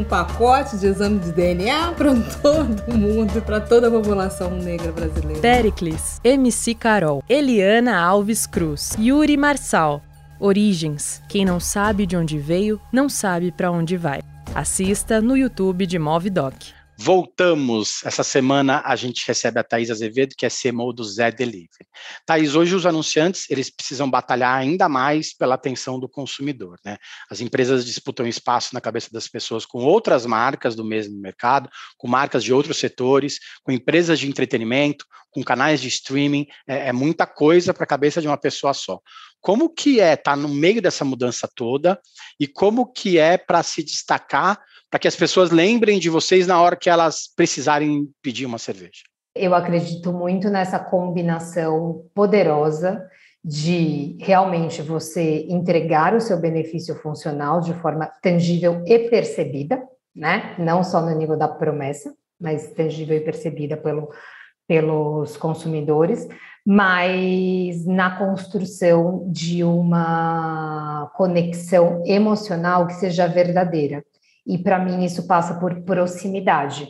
um 0.00 0.04
pacote 0.04 0.78
de 0.78 0.86
exame 0.86 1.18
de 1.18 1.32
DNA 1.32 1.92
para 1.92 2.14
todo 2.40 2.96
mundo 2.96 3.42
para 3.42 3.60
toda 3.60 3.88
a 3.88 3.90
população 3.90 4.50
negra 4.50 4.90
brasileira. 4.90 5.40
Pericles, 5.40 6.20
MC 6.24 6.74
Carol, 6.74 7.22
Eliana 7.28 7.98
Alves 7.98 8.46
Cruz, 8.46 8.96
Yuri 8.98 9.36
Marçal. 9.36 10.02
Origens. 10.38 11.22
Quem 11.28 11.44
não 11.44 11.60
sabe 11.60 12.06
de 12.06 12.16
onde 12.16 12.38
veio, 12.38 12.80
não 12.90 13.10
sabe 13.10 13.52
para 13.52 13.70
onde 13.70 13.98
vai. 13.98 14.22
Assista 14.54 15.20
no 15.20 15.36
YouTube 15.36 15.84
de 15.84 15.98
Movidoc. 15.98 16.72
Voltamos. 17.02 18.04
Essa 18.04 18.22
semana 18.22 18.82
a 18.84 18.94
gente 18.94 19.26
recebe 19.26 19.58
a 19.58 19.64
Thais 19.64 19.90
Azevedo, 19.90 20.34
que 20.36 20.44
é 20.44 20.50
CMO 20.50 20.92
do 20.92 21.02
Zé 21.02 21.30
Delivery. 21.30 21.88
Thais, 22.26 22.54
hoje 22.54 22.74
os 22.74 22.84
anunciantes 22.84 23.48
eles 23.48 23.70
precisam 23.70 24.10
batalhar 24.10 24.54
ainda 24.54 24.86
mais 24.86 25.32
pela 25.32 25.54
atenção 25.54 25.98
do 25.98 26.06
consumidor. 26.06 26.78
Né? 26.84 26.98
As 27.30 27.40
empresas 27.40 27.86
disputam 27.86 28.26
espaço 28.26 28.74
na 28.74 28.82
cabeça 28.82 29.08
das 29.10 29.26
pessoas 29.26 29.64
com 29.64 29.78
outras 29.78 30.26
marcas 30.26 30.76
do 30.76 30.84
mesmo 30.84 31.18
mercado, 31.18 31.70
com 31.96 32.06
marcas 32.06 32.44
de 32.44 32.52
outros 32.52 32.76
setores, 32.76 33.38
com 33.64 33.72
empresas 33.72 34.20
de 34.20 34.28
entretenimento, 34.28 35.06
com 35.30 35.42
canais 35.42 35.80
de 35.80 35.88
streaming. 35.88 36.46
É, 36.68 36.88
é 36.88 36.92
muita 36.92 37.26
coisa 37.26 37.72
para 37.72 37.84
a 37.84 37.86
cabeça 37.86 38.20
de 38.20 38.26
uma 38.26 38.36
pessoa 38.36 38.74
só. 38.74 39.00
Como 39.40 39.70
que 39.70 40.00
é 40.00 40.12
estar 40.12 40.32
tá 40.32 40.36
no 40.36 40.50
meio 40.50 40.82
dessa 40.82 41.02
mudança 41.02 41.48
toda 41.54 41.98
e 42.38 42.46
como 42.46 42.92
que 42.92 43.18
é 43.18 43.38
para 43.38 43.62
se 43.62 43.82
destacar 43.82 44.60
para 44.90 44.98
que 44.98 45.08
as 45.08 45.14
pessoas 45.14 45.50
lembrem 45.50 45.98
de 45.98 46.10
vocês 46.10 46.46
na 46.46 46.60
hora 46.60 46.76
que 46.76 46.90
elas 46.90 47.32
precisarem 47.34 48.08
pedir 48.20 48.44
uma 48.44 48.58
cerveja? 48.58 49.04
Eu 49.34 49.54
acredito 49.54 50.12
muito 50.12 50.50
nessa 50.50 50.78
combinação 50.78 52.04
poderosa 52.12 53.00
de 53.42 54.18
realmente 54.20 54.82
você 54.82 55.46
entregar 55.48 56.14
o 56.14 56.20
seu 56.20 56.38
benefício 56.38 56.94
funcional 56.96 57.60
de 57.60 57.72
forma 57.74 58.10
tangível 58.20 58.82
e 58.84 58.98
percebida, 59.08 59.80
né? 60.14 60.54
Não 60.58 60.82
só 60.82 61.00
no 61.00 61.16
nível 61.16 61.38
da 61.38 61.48
promessa, 61.48 62.12
mas 62.38 62.72
tangível 62.72 63.16
e 63.16 63.20
percebida 63.20 63.76
pelo, 63.76 64.10
pelos 64.66 65.36
consumidores, 65.36 66.28
mas 66.66 67.86
na 67.86 68.18
construção 68.18 69.24
de 69.30 69.64
uma 69.64 71.10
conexão 71.14 72.02
emocional 72.04 72.86
que 72.86 72.94
seja 72.94 73.26
verdadeira. 73.26 74.04
E 74.46 74.58
para 74.58 74.78
mim 74.78 75.04
isso 75.04 75.26
passa 75.26 75.54
por 75.54 75.82
proximidade 75.82 76.88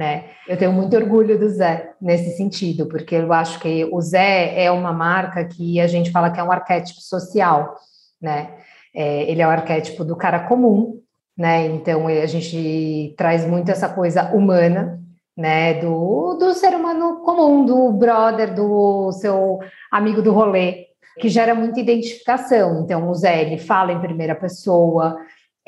né? 0.00 0.30
Eu 0.48 0.56
tenho 0.56 0.72
muito 0.72 0.96
orgulho 0.96 1.38
do 1.38 1.46
Zé 1.48 1.92
nesse 2.00 2.36
sentido, 2.36 2.86
porque 2.86 3.16
eu 3.16 3.32
acho 3.34 3.60
que 3.60 3.84
o 3.92 4.00
Zé 4.00 4.64
é 4.64 4.70
uma 4.70 4.94
marca 4.94 5.44
que 5.44 5.78
a 5.78 5.86
gente 5.86 6.10
fala 6.10 6.30
que 6.30 6.40
é 6.40 6.42
um 6.42 6.50
arquétipo 6.50 7.00
social, 7.02 7.74
né? 8.20 8.54
É, 8.94 9.30
ele 9.30 9.42
é 9.42 9.46
o 9.46 9.50
arquétipo 9.50 10.02
do 10.02 10.16
cara 10.16 10.40
comum, 10.40 11.00
né? 11.36 11.66
Então 11.66 12.08
a 12.08 12.26
gente 12.26 13.14
traz 13.16 13.46
muito 13.46 13.70
essa 13.70 13.90
coisa 13.90 14.32
humana, 14.34 14.98
né? 15.36 15.74
Do, 15.74 16.34
do 16.34 16.54
ser 16.54 16.74
humano 16.74 17.20
comum, 17.22 17.66
do 17.66 17.92
brother, 17.92 18.54
do 18.54 19.12
seu 19.12 19.58
amigo 19.92 20.22
do 20.22 20.32
rolê, 20.32 20.86
que 21.20 21.28
gera 21.28 21.54
muita 21.54 21.78
identificação. 21.78 22.80
Então 22.82 23.06
o 23.10 23.14
Zé 23.14 23.42
ele 23.42 23.58
fala 23.58 23.92
em 23.92 24.00
primeira 24.00 24.34
pessoa, 24.34 25.18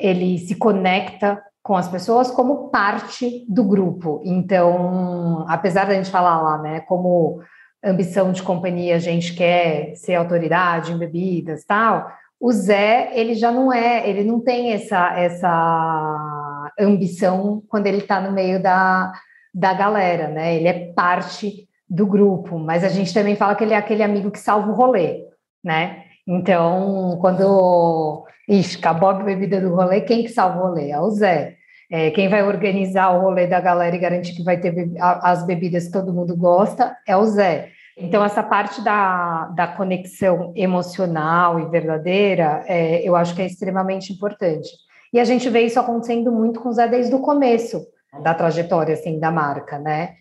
ele 0.03 0.37
se 0.37 0.55
conecta 0.55 1.41
com 1.63 1.75
as 1.77 1.87
pessoas 1.87 2.29
como 2.29 2.69
parte 2.69 3.45
do 3.47 3.63
grupo. 3.63 4.21
Então, 4.25 5.45
apesar 5.47 5.85
da 5.85 5.93
gente 5.93 6.11
falar 6.11 6.41
lá, 6.41 6.57
né, 6.57 6.81
como 6.81 7.41
ambição 7.81 8.33
de 8.33 8.43
companhia, 8.43 8.97
a 8.97 8.99
gente 8.99 9.33
quer 9.33 9.95
ser 9.95 10.15
autoridade 10.15 10.91
em 10.91 10.97
bebidas, 10.97 11.63
tal. 11.63 12.11
O 12.39 12.51
Zé, 12.51 13.11
ele 13.13 13.33
já 13.33 13.49
não 13.49 13.71
é, 13.71 14.07
ele 14.07 14.25
não 14.25 14.41
tem 14.41 14.73
essa 14.73 15.17
essa 15.17 16.71
ambição 16.77 17.63
quando 17.69 17.87
ele 17.87 17.99
está 17.99 18.19
no 18.19 18.33
meio 18.33 18.61
da, 18.61 19.13
da 19.53 19.73
galera, 19.73 20.27
né? 20.27 20.55
Ele 20.55 20.67
é 20.67 20.91
parte 20.93 21.69
do 21.89 22.05
grupo, 22.05 22.59
mas 22.59 22.83
a 22.83 22.89
gente 22.89 23.13
também 23.13 23.35
fala 23.35 23.55
que 23.55 23.63
ele 23.63 23.73
é 23.73 23.77
aquele 23.77 24.03
amigo 24.03 24.31
que 24.31 24.39
salva 24.39 24.69
o 24.69 24.75
rolê, 24.75 25.25
né? 25.63 26.03
Então, 26.27 27.17
quando 27.19 28.25
Ixi, 28.47 28.77
acabou 28.77 29.09
a 29.09 29.13
bebida 29.13 29.59
do 29.59 29.75
rolê, 29.75 30.01
quem 30.01 30.23
que 30.23 30.29
salva 30.29 30.59
o 30.59 30.67
rolê? 30.67 30.91
É 30.91 30.99
o 30.99 31.09
Zé. 31.09 31.57
É, 31.91 32.09
quem 32.11 32.27
vai 32.27 32.43
organizar 32.43 33.11
o 33.11 33.21
rolê 33.21 33.45
da 33.45 33.59
galera 33.59 33.95
e 33.95 33.99
garantir 33.99 34.33
que 34.33 34.43
vai 34.43 34.59
ter 34.59 34.73
as 34.99 35.45
bebidas 35.45 35.85
que 35.85 35.91
todo 35.91 36.13
mundo 36.13 36.35
gosta 36.35 36.97
é 37.07 37.15
o 37.15 37.25
Zé. 37.25 37.69
Então, 37.95 38.23
essa 38.23 38.41
parte 38.41 38.81
da, 38.81 39.45
da 39.55 39.67
conexão 39.67 40.51
emocional 40.55 41.59
e 41.59 41.69
verdadeira, 41.69 42.63
é, 42.67 43.07
eu 43.07 43.15
acho 43.15 43.35
que 43.35 43.41
é 43.41 43.45
extremamente 43.45 44.11
importante. 44.11 44.69
E 45.13 45.19
a 45.19 45.23
gente 45.23 45.47
vê 45.49 45.61
isso 45.61 45.79
acontecendo 45.79 46.31
muito 46.31 46.59
com 46.59 46.69
o 46.69 46.73
Zé 46.73 46.87
desde 46.87 47.13
o 47.13 47.19
começo 47.19 47.85
da 48.23 48.33
trajetória, 48.33 48.93
assim, 48.93 49.19
da 49.19 49.31
marca, 49.31 49.77
né? 49.77 50.15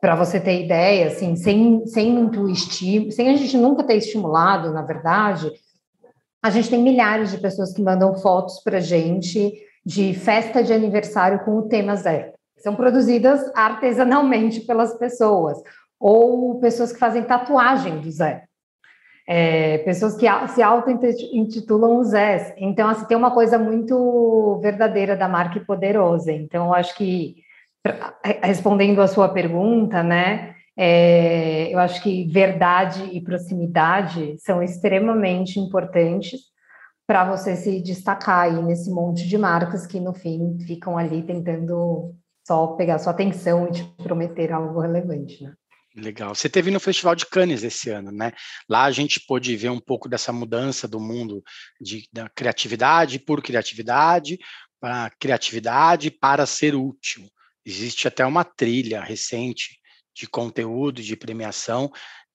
Para 0.00 0.16
você 0.16 0.40
ter 0.40 0.64
ideia, 0.64 1.08
assim, 1.08 1.36
sem, 1.36 1.86
sem 1.86 2.10
muito 2.12 2.48
estímulo, 2.48 3.12
sem 3.12 3.28
a 3.28 3.36
gente 3.36 3.56
nunca 3.56 3.84
ter 3.84 3.96
estimulado, 3.96 4.72
na 4.72 4.82
verdade, 4.82 5.50
a 6.42 6.48
gente 6.48 6.70
tem 6.70 6.82
milhares 6.82 7.30
de 7.30 7.38
pessoas 7.38 7.72
que 7.72 7.82
mandam 7.82 8.14
fotos 8.14 8.60
para 8.62 8.80
gente 8.80 9.52
de 9.84 10.14
festa 10.14 10.62
de 10.62 10.72
aniversário 10.72 11.44
com 11.44 11.58
o 11.58 11.68
tema 11.68 11.96
Zé. 11.96 12.32
São 12.58 12.74
produzidas 12.74 13.50
artesanalmente 13.54 14.60
pelas 14.60 14.94
pessoas, 14.98 15.58
ou 15.98 16.58
pessoas 16.60 16.92
que 16.92 16.98
fazem 16.98 17.22
tatuagem 17.22 18.00
do 18.00 18.10
Zé. 18.10 18.44
É, 19.26 19.78
pessoas 19.78 20.16
que 20.16 20.26
se 20.48 20.62
auto-intitulam 20.62 21.98
o 21.98 22.04
Zé. 22.04 22.54
Então, 22.58 22.88
assim, 22.88 23.04
tem 23.04 23.16
uma 23.16 23.30
coisa 23.30 23.58
muito 23.58 24.58
verdadeira 24.62 25.16
da 25.16 25.28
marca 25.28 25.58
e 25.58 25.64
poderosa. 25.64 26.32
Então, 26.32 26.66
eu 26.66 26.74
acho 26.74 26.96
que, 26.96 27.36
respondendo 28.42 29.00
a 29.00 29.08
sua 29.08 29.28
pergunta, 29.28 30.02
né, 30.02 30.54
é, 30.76 31.72
eu 31.72 31.78
acho 31.78 32.02
que 32.02 32.26
verdade 32.28 33.02
e 33.12 33.20
proximidade 33.22 34.36
são 34.38 34.62
extremamente 34.62 35.58
importantes 35.58 36.40
para 37.06 37.24
você 37.24 37.56
se 37.56 37.82
destacar 37.82 38.44
aí 38.44 38.62
nesse 38.62 38.90
monte 38.90 39.26
de 39.26 39.36
marcas 39.36 39.86
que 39.86 39.98
no 39.98 40.14
fim 40.14 40.58
ficam 40.66 40.96
ali 40.96 41.22
tentando 41.22 42.14
só 42.46 42.68
pegar 42.68 42.98
sua 42.98 43.12
atenção 43.12 43.68
e 43.68 43.72
te 43.72 43.84
prometer 44.02 44.52
algo 44.52 44.80
relevante, 44.80 45.42
né? 45.42 45.52
Legal. 45.94 46.34
Você 46.34 46.48
teve 46.48 46.70
no 46.70 46.78
Festival 46.78 47.16
de 47.16 47.26
Cannes 47.26 47.64
esse 47.64 47.90
ano, 47.90 48.12
né? 48.12 48.32
Lá 48.68 48.84
a 48.84 48.92
gente 48.92 49.20
pôde 49.26 49.56
ver 49.56 49.70
um 49.70 49.80
pouco 49.80 50.08
dessa 50.08 50.32
mudança 50.32 50.86
do 50.86 51.00
mundo 51.00 51.42
de, 51.80 52.08
da 52.12 52.28
criatividade 52.28 53.18
por 53.18 53.42
criatividade 53.42 54.38
para 54.80 55.10
criatividade 55.18 56.10
para 56.10 56.46
ser 56.46 56.76
útil. 56.76 57.24
Existe 57.64 58.08
até 58.08 58.24
uma 58.24 58.44
trilha 58.44 59.00
recente 59.02 59.78
de 60.14 60.26
conteúdo, 60.26 61.02
de 61.02 61.16
premiação, 61.16 61.90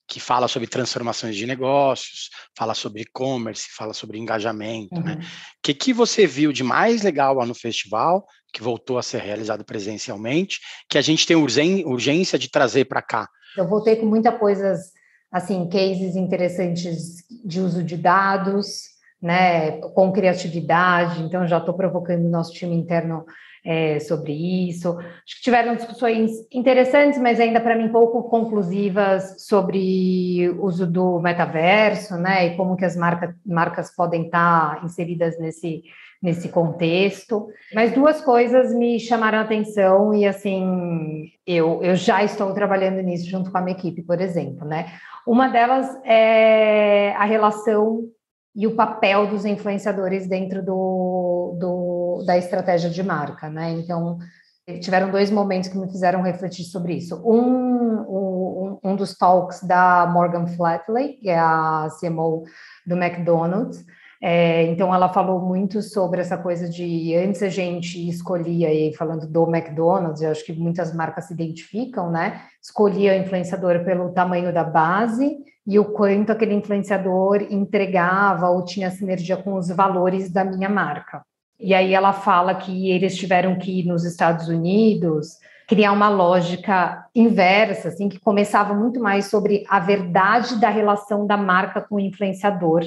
que 0.08 0.20
fala 0.20 0.48
sobre 0.48 0.68
transformações 0.68 1.36
de 1.36 1.46
negócios, 1.48 2.30
fala 2.56 2.74
sobre 2.74 3.02
e-commerce, 3.02 3.68
fala 3.76 3.94
sobre 3.94 4.20
engajamento. 4.20 4.96
Uhum. 4.96 5.04
Né? 5.04 5.16
O 5.16 5.60
que, 5.64 5.74
que 5.74 5.94
você 5.94 6.28
viu 6.28 6.54
de 6.54 6.64
mais 6.64 7.02
legal 7.02 7.34
lá 7.34 7.46
no 7.46 7.56
festival, 7.56 8.26
que 8.54 8.62
voltou 8.62 8.98
a 8.98 9.04
ser 9.04 9.22
realizado 9.22 9.66
presencialmente, 9.66 10.60
que 10.88 10.98
a 10.98 11.02
gente 11.02 11.26
tem 11.26 11.36
urgência 11.36 12.38
de 12.38 12.50
trazer 12.50 12.86
para 12.86 13.02
cá? 13.02 13.28
Eu 13.58 13.68
voltei 13.68 13.96
com 13.96 14.06
muitas 14.06 14.38
coisas, 14.38 14.92
assim, 15.32 15.68
cases 15.70 16.16
interessantes 16.16 17.26
de 17.44 17.60
uso 17.60 17.84
de 17.84 17.98
dados, 17.98 18.96
né, 19.22 19.80
com 19.96 20.12
criatividade, 20.12 21.24
então 21.24 21.48
já 21.48 21.58
estou 21.58 21.74
provocando 21.74 22.26
o 22.26 22.30
nosso 22.30 22.54
time 22.54 22.76
interno 22.76 23.26
é, 23.66 24.00
sobre 24.00 24.32
isso. 24.70 24.98
Acho 24.98 25.38
que 25.38 25.42
tiveram 25.42 25.76
discussões 25.76 26.32
interessantes, 26.54 27.20
mas 27.20 27.40
ainda 27.40 27.60
para 27.60 27.76
mim 27.76 27.90
pouco 27.90 28.30
conclusivas 28.30 29.44
sobre 29.44 30.50
o 30.52 30.66
uso 30.66 30.86
do 30.86 31.20
metaverso, 31.20 32.16
né, 32.16 32.48
e 32.48 32.56
como 32.56 32.78
que 32.78 32.86
as 32.86 32.96
marca, 32.96 33.36
marcas 33.44 33.94
podem 33.96 34.26
estar 34.26 34.76
tá 34.76 34.86
inseridas 34.86 35.40
nesse 35.40 35.84
nesse 36.22 36.50
contexto. 36.50 37.48
Mas 37.74 37.92
duas 37.92 38.20
coisas 38.20 38.74
me 38.74 39.00
chamaram 39.00 39.38
a 39.38 39.42
atenção 39.42 40.12
e 40.12 40.26
assim, 40.26 41.30
eu, 41.46 41.84
eu 41.84 41.96
já 41.96 42.24
estou 42.24 42.52
trabalhando 42.52 43.00
nisso 43.02 43.30
junto 43.30 43.52
com 43.52 43.58
a 43.60 43.62
minha 43.62 43.78
equipe, 43.78 44.02
por 44.02 44.20
exemplo, 44.20 44.66
né? 44.66 44.88
Uma 45.28 45.50
delas 45.50 45.88
é 46.04 47.12
a 47.16 47.26
relação 47.26 48.10
e 48.56 48.66
o 48.66 48.76
papel 48.76 49.28
dos 49.28 49.46
influenciadores 49.46 50.28
dentro 50.28 50.64
do, 50.64 51.58
do, 51.60 51.75
da 52.24 52.38
estratégia 52.38 52.90
de 52.90 53.02
marca, 53.02 53.50
né? 53.50 53.72
Então, 53.72 54.20
tiveram 54.80 55.12
dois 55.12 55.30
momentos 55.30 55.70
que 55.70 55.78
me 55.78 55.90
fizeram 55.92 56.22
refletir 56.22 56.64
sobre 56.66 56.96
isso. 56.96 57.22
Um, 57.26 58.00
um, 58.02 58.80
um 58.84 58.96
dos 58.96 59.18
talks 59.18 59.62
da 59.64 60.06
Morgan 60.08 60.48
Flatley, 60.48 61.14
que 61.14 61.30
é 61.30 61.38
a 61.38 61.88
CMO 62.00 62.44
do 62.86 62.96
McDonald's, 62.96 63.86
é, 64.22 64.64
então 64.64 64.94
ela 64.94 65.10
falou 65.10 65.40
muito 65.40 65.82
sobre 65.82 66.22
essa 66.22 66.38
coisa 66.38 66.68
de 66.68 67.14
antes 67.16 67.44
a 67.44 67.50
gente 67.50 68.10
escolhia, 68.10 68.74
e 68.74 68.94
falando 68.96 69.28
do 69.28 69.44
McDonald's, 69.44 70.22
eu 70.22 70.32
acho 70.32 70.44
que 70.44 70.54
muitas 70.54 70.94
marcas 70.94 71.26
se 71.26 71.34
identificam, 71.34 72.10
né? 72.10 72.42
Escolhia 72.62 73.14
o 73.14 73.16
influenciador 73.18 73.84
pelo 73.84 74.12
tamanho 74.14 74.54
da 74.54 74.64
base 74.64 75.38
e 75.68 75.78
o 75.78 75.86
quanto 75.86 76.32
aquele 76.32 76.56
influenciador 76.56 77.46
entregava 77.52 78.50
ou 78.50 78.64
tinha 78.64 78.90
sinergia 78.90 79.38
com 79.38 79.54
os 79.56 79.68
valores 79.68 80.32
da 80.32 80.44
minha 80.44 80.70
marca. 80.70 81.24
E 81.60 81.74
aí 81.74 81.94
ela 81.94 82.14
fala 82.14 82.56
que 82.56 82.90
eles 82.90 83.16
tiveram 83.16 83.58
que 83.58 83.80
ir 83.80 83.86
nos 83.86 84.04
Estados 84.04 84.48
Unidos 84.48 85.38
criar 85.68 85.92
uma 85.92 86.10
lógica 86.10 87.06
inversa, 87.16 87.88
assim, 87.88 88.08
que 88.08 88.20
começava 88.20 88.74
muito 88.74 89.00
mais 89.00 89.26
sobre 89.26 89.64
a 89.68 89.80
verdade 89.80 90.60
da 90.60 90.70
relação 90.70 91.26
da 91.26 91.38
marca 91.38 91.82
com 91.82 91.96
o 91.96 92.00
influenciador 92.00 92.84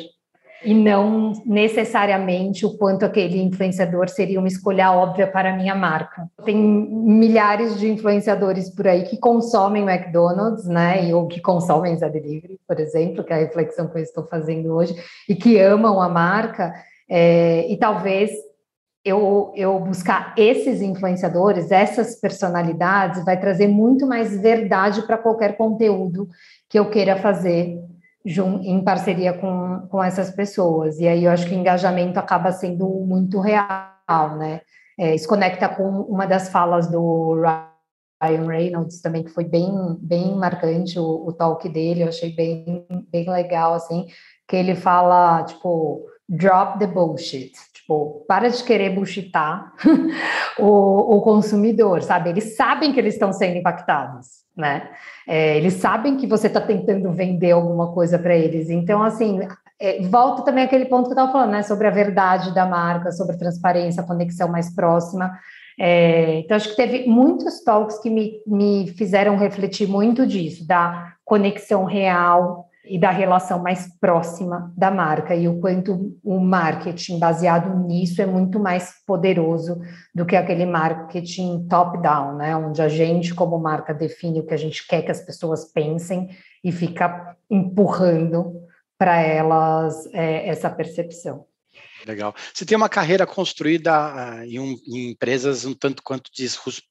e 0.65 0.75
não 0.75 1.33
necessariamente 1.47 2.67
o 2.67 2.77
quanto 2.77 3.05
aquele 3.05 3.41
influenciador 3.41 4.09
seria 4.09 4.41
uma 4.41 4.49
escolha 4.49 4.91
óbvia 4.91 5.27
para 5.27 5.53
a 5.53 5.57
minha 5.57 5.75
marca. 5.75 6.29
Tem 6.45 6.57
milhares 6.57 7.79
de 7.79 7.89
influenciadores 7.89 8.69
por 8.69 8.89
aí 8.89 9.05
que 9.05 9.17
consomem 9.19 9.89
McDonald's, 9.89 10.67
né, 10.67 11.15
ou 11.15 11.29
que 11.29 11.41
consomem 11.41 11.97
Zé 11.97 12.09
Delivery, 12.09 12.59
por 12.67 12.81
exemplo, 12.81 13.23
que 13.23 13.33
é 13.33 13.37
a 13.37 13.41
reflexão 13.41 13.89
que 13.89 13.99
eu 13.99 14.03
estou 14.03 14.27
fazendo 14.27 14.75
hoje, 14.75 14.97
e 15.29 15.35
que 15.37 15.61
amam 15.61 16.03
a 16.03 16.09
marca, 16.09 16.75
é, 17.09 17.71
e 17.71 17.77
talvez 17.77 18.31
eu, 19.05 19.53
eu 19.57 19.79
buscar 19.81 20.35
esses 20.37 20.83
influenciadores, 20.83 21.71
essas 21.71 22.21
personalidades, 22.21 23.25
vai 23.25 23.39
trazer 23.39 23.69
muito 23.69 24.07
mais 24.07 24.39
verdade 24.41 25.03
para 25.03 25.19
qualquer 25.19 25.57
conteúdo 25.57 26.29
que 26.69 26.79
eu 26.79 26.91
queira 26.91 27.17
fazer 27.17 27.79
em 28.25 28.83
parceria 28.85 29.33
com, 29.33 29.87
com 29.89 30.03
essas 30.03 30.31
pessoas. 30.31 30.99
E 30.99 31.09
aí 31.09 31.25
eu 31.25 31.31
acho 31.31 31.47
que 31.47 31.55
o 31.55 31.59
engajamento 31.59 32.19
acaba 32.19 32.53
sendo 32.53 32.87
muito 32.89 33.41
real, 33.41 34.37
né? 34.37 34.61
É, 34.99 35.15
isso 35.15 35.29
conecta 35.29 35.69
com 35.69 35.89
uma 36.03 36.27
das 36.27 36.49
falas 36.49 36.89
do 36.91 37.41
Ryan 38.21 38.47
Reynolds 38.47 39.01
também, 39.01 39.23
que 39.23 39.31
foi 39.31 39.45
bem, 39.45 39.73
bem 40.01 40.35
marcante 40.35 40.99
o, 40.99 41.27
o 41.27 41.33
talk 41.33 41.67
dele, 41.69 42.03
eu 42.03 42.09
achei 42.09 42.33
bem, 42.33 42.85
bem 43.11 43.31
legal, 43.31 43.75
assim, 43.75 44.09
que 44.47 44.57
ele 44.57 44.75
fala, 44.75 45.45
tipo, 45.45 46.05
drop 46.29 46.79
the 46.81 46.87
bullshit. 46.87 47.53
Tipo, 47.89 48.23
para 48.29 48.51
de 48.51 48.63
querer 48.65 48.91
bullshitar 48.91 49.73
o, 50.61 51.17
o 51.17 51.23
consumidor, 51.23 52.03
sabe? 52.03 52.29
Eles 52.29 52.55
sabem 52.55 52.93
que 52.93 53.01
eles 53.01 53.15
estão 53.15 53.33
sendo 53.33 53.57
impactados, 53.57 54.27
né? 54.55 54.91
É, 55.27 55.57
eles 55.57 55.73
sabem 55.73 56.19
que 56.19 56.27
você 56.27 56.49
está 56.49 56.61
tentando 56.61 57.11
vender 57.13 57.53
alguma 57.53 57.91
coisa 57.95 58.19
para 58.19 58.37
eles. 58.37 58.69
Então, 58.69 59.03
assim, 59.03 59.41
é, 59.81 60.03
volta 60.03 60.43
também 60.43 60.65
aquele 60.65 60.85
ponto 60.85 61.05
que 61.05 61.13
eu 61.13 61.15
estava 61.15 61.33
falando, 61.33 61.53
né? 61.53 61.63
Sobre 61.63 61.87
a 61.87 61.91
verdade 61.91 62.55
da 62.55 62.67
marca, 62.67 63.11
sobre 63.11 63.37
a 63.37 63.39
transparência, 63.39 64.03
a 64.03 64.07
conexão 64.07 64.49
mais 64.51 64.75
próxima. 64.75 65.33
É, 65.81 66.41
então, 66.41 66.59
acho 66.59 66.69
que 66.69 66.77
teve 66.77 67.07
muitos 67.07 67.65
talks 67.65 67.99
que 68.01 68.11
me, 68.11 68.43
me 68.47 68.89
fizeram 68.99 69.39
refletir 69.39 69.89
muito 69.89 70.27
disso, 70.27 70.69
da 70.69 71.15
conexão 71.25 71.87
real 71.87 72.68
e 72.89 72.99
da 72.99 73.11
relação 73.11 73.63
mais 73.63 73.89
próxima 73.99 74.73
da 74.77 74.91
marca, 74.91 75.35
e 75.35 75.47
o 75.47 75.61
quanto 75.61 76.17
o 76.25 76.41
marketing 76.41 77.19
baseado 77.19 77.87
nisso 77.87 78.23
é 78.23 78.27
muito 78.27 78.59
mais 78.59 78.93
poderoso 79.07 79.81
do 80.15 80.25
que 80.25 80.35
aquele 80.35 80.67
marketing 80.67 81.67
top-down, 81.69 82.37
né? 82.37 82.57
Onde 82.57 82.81
a 82.81 82.89
gente, 82.89 83.35
como 83.35 83.59
marca, 83.59 83.93
define 83.93 84.41
o 84.41 84.47
que 84.47 84.55
a 84.55 84.59
gente 84.59 84.87
quer 84.87 85.03
que 85.03 85.11
as 85.11 85.21
pessoas 85.21 85.71
pensem 85.73 86.29
e 86.65 86.73
fica 86.73 87.37
empurrando 87.51 88.53
para 88.99 89.21
elas 89.21 90.07
é, 90.13 90.49
essa 90.49 90.69
percepção. 90.69 91.45
Legal. 92.07 92.35
Você 92.55 92.65
tem 92.65 92.77
uma 92.77 92.89
carreira 92.89 93.27
construída 93.27 93.93
uh, 93.93 94.43
em, 94.45 94.59
um, 94.59 94.77
em, 94.87 95.11
empresas 95.11 95.65
um 95.65 95.75
tanto 95.75 96.03
quanto 96.03 96.31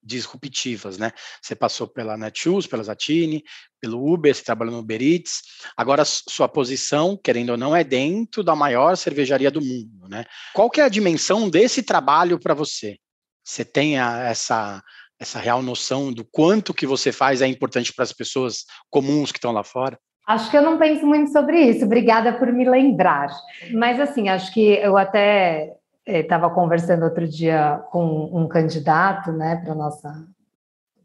disruptivas, 0.04 0.98
né? 0.98 1.12
Você 1.42 1.56
passou 1.56 1.88
pela 1.88 2.18
Netshoes, 2.18 2.68
pela 2.68 2.84
Zatini, 2.84 3.44
pelo 3.80 4.06
Uber, 4.06 4.34
você 4.34 4.44
trabalhou 4.44 4.74
no 4.74 4.80
Uber 4.80 5.02
Eats. 5.02 5.42
Agora, 5.76 6.04
sua 6.06 6.48
posição, 6.48 7.18
querendo 7.22 7.52
ou 7.52 7.58
não, 7.58 7.76
é 7.76 7.84
dentro 7.84 8.44
da 8.44 8.56
maior 8.56 8.98
cervejaria 8.98 9.52
do 9.52 9.62
mundo, 9.62 10.08
né? 10.10 10.26
Qual 10.54 10.70
que 10.70 10.82
é 10.82 10.84
a 10.84 10.90
dimensão 10.90 11.50
desse 11.50 11.82
trabalho 11.82 12.40
para 12.40 12.54
você? 12.54 12.98
Você 13.44 13.64
tem 13.64 13.98
a, 13.98 14.24
essa 14.24 14.84
essa 15.20 15.40
real 15.40 15.64
noção 15.64 16.14
do 16.14 16.24
quanto 16.24 16.74
que 16.74 16.86
você 16.86 17.12
faz 17.12 17.42
é 17.42 17.48
importante 17.48 17.92
para 17.92 18.04
as 18.04 18.14
pessoas 18.14 18.66
comuns 18.90 19.32
que 19.32 19.40
estão 19.40 19.52
lá 19.52 19.64
fora? 19.64 20.00
Acho 20.28 20.52
que 20.52 20.58
eu 20.58 20.62
não 20.62 20.78
penso 20.78 21.08
muito 21.08 21.32
sobre 21.32 21.58
isso, 21.62 21.86
obrigada 21.86 22.34
por 22.34 22.52
me 22.52 22.70
lembrar. 22.70 23.30
Mas, 23.74 23.98
assim, 23.98 24.28
acho 24.28 24.54
que 24.54 24.74
eu 24.74 24.98
até 24.98 25.74
estava 26.06 26.48
eh, 26.48 26.50
conversando 26.50 27.06
outro 27.06 27.26
dia 27.26 27.82
com 27.92 28.30
um 28.34 28.46
candidato, 28.46 29.32
né, 29.32 29.62
para 29.64 29.74
nossa 29.74 30.28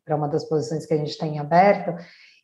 para 0.05 0.17
uma 0.17 0.27
das 0.27 0.45
posições 0.49 0.85
que 0.85 0.95
a 0.95 0.97
gente 0.97 1.17
tem 1.17 1.39
aberto, 1.39 1.95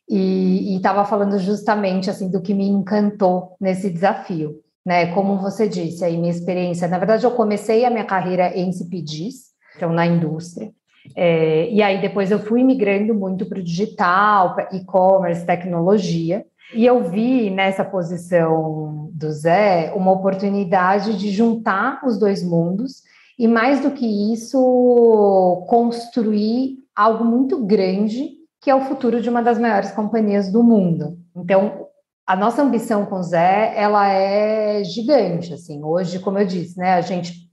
e 0.09 0.77
estava 0.77 1.03
falando 1.03 1.37
justamente 1.37 2.09
assim 2.09 2.31
do 2.31 2.41
que 2.41 2.53
me 2.53 2.65
encantou 2.65 3.57
nesse 3.59 3.89
desafio, 3.89 4.55
né? 4.85 5.13
Como 5.13 5.37
você 5.37 5.67
disse, 5.67 6.05
aí 6.05 6.17
minha 6.17 6.31
experiência, 6.31 6.87
na 6.87 6.97
verdade, 6.97 7.25
eu 7.25 7.31
comecei 7.31 7.83
a 7.83 7.89
minha 7.89 8.05
carreira 8.05 8.57
em 8.57 8.71
CPGs, 8.71 9.49
então 9.75 9.91
na 9.91 10.07
indústria, 10.07 10.71
é, 11.15 11.69
e 11.69 11.81
aí 11.81 12.01
depois 12.01 12.31
eu 12.31 12.39
fui 12.39 12.63
migrando 12.63 13.13
muito 13.13 13.45
para 13.45 13.59
o 13.59 13.63
digital, 13.63 14.55
e-commerce, 14.71 15.45
tecnologia, 15.45 16.45
e 16.73 16.85
eu 16.85 17.03
vi 17.03 17.49
nessa 17.49 17.83
posição 17.83 19.09
do 19.13 19.31
Zé 19.31 19.91
uma 19.95 20.11
oportunidade 20.11 21.17
de 21.17 21.31
juntar 21.31 22.01
os 22.05 22.17
dois 22.17 22.43
mundos 22.43 23.03
e, 23.37 23.47
mais 23.47 23.79
do 23.79 23.91
que 23.91 24.33
isso, 24.33 25.65
construir 25.67 26.77
algo 26.95 27.23
muito 27.23 27.65
grande 27.65 28.39
que 28.61 28.69
é 28.69 28.75
o 28.75 28.81
futuro 28.81 29.21
de 29.21 29.29
uma 29.29 29.41
das 29.41 29.57
maiores 29.57 29.91
companhias 29.91 30.51
do 30.51 30.61
mundo. 30.61 31.17
Então, 31.35 31.87
a 32.27 32.35
nossa 32.35 32.61
ambição 32.61 33.05
com 33.05 33.15
o 33.15 33.23
Zé, 33.23 33.73
ela 33.75 34.07
é 34.09 34.83
gigante, 34.83 35.53
assim. 35.53 35.83
Hoje, 35.83 36.19
como 36.19 36.37
eu 36.37 36.45
disse, 36.45 36.77
né, 36.77 36.93
a 36.93 37.01
gente 37.01 37.49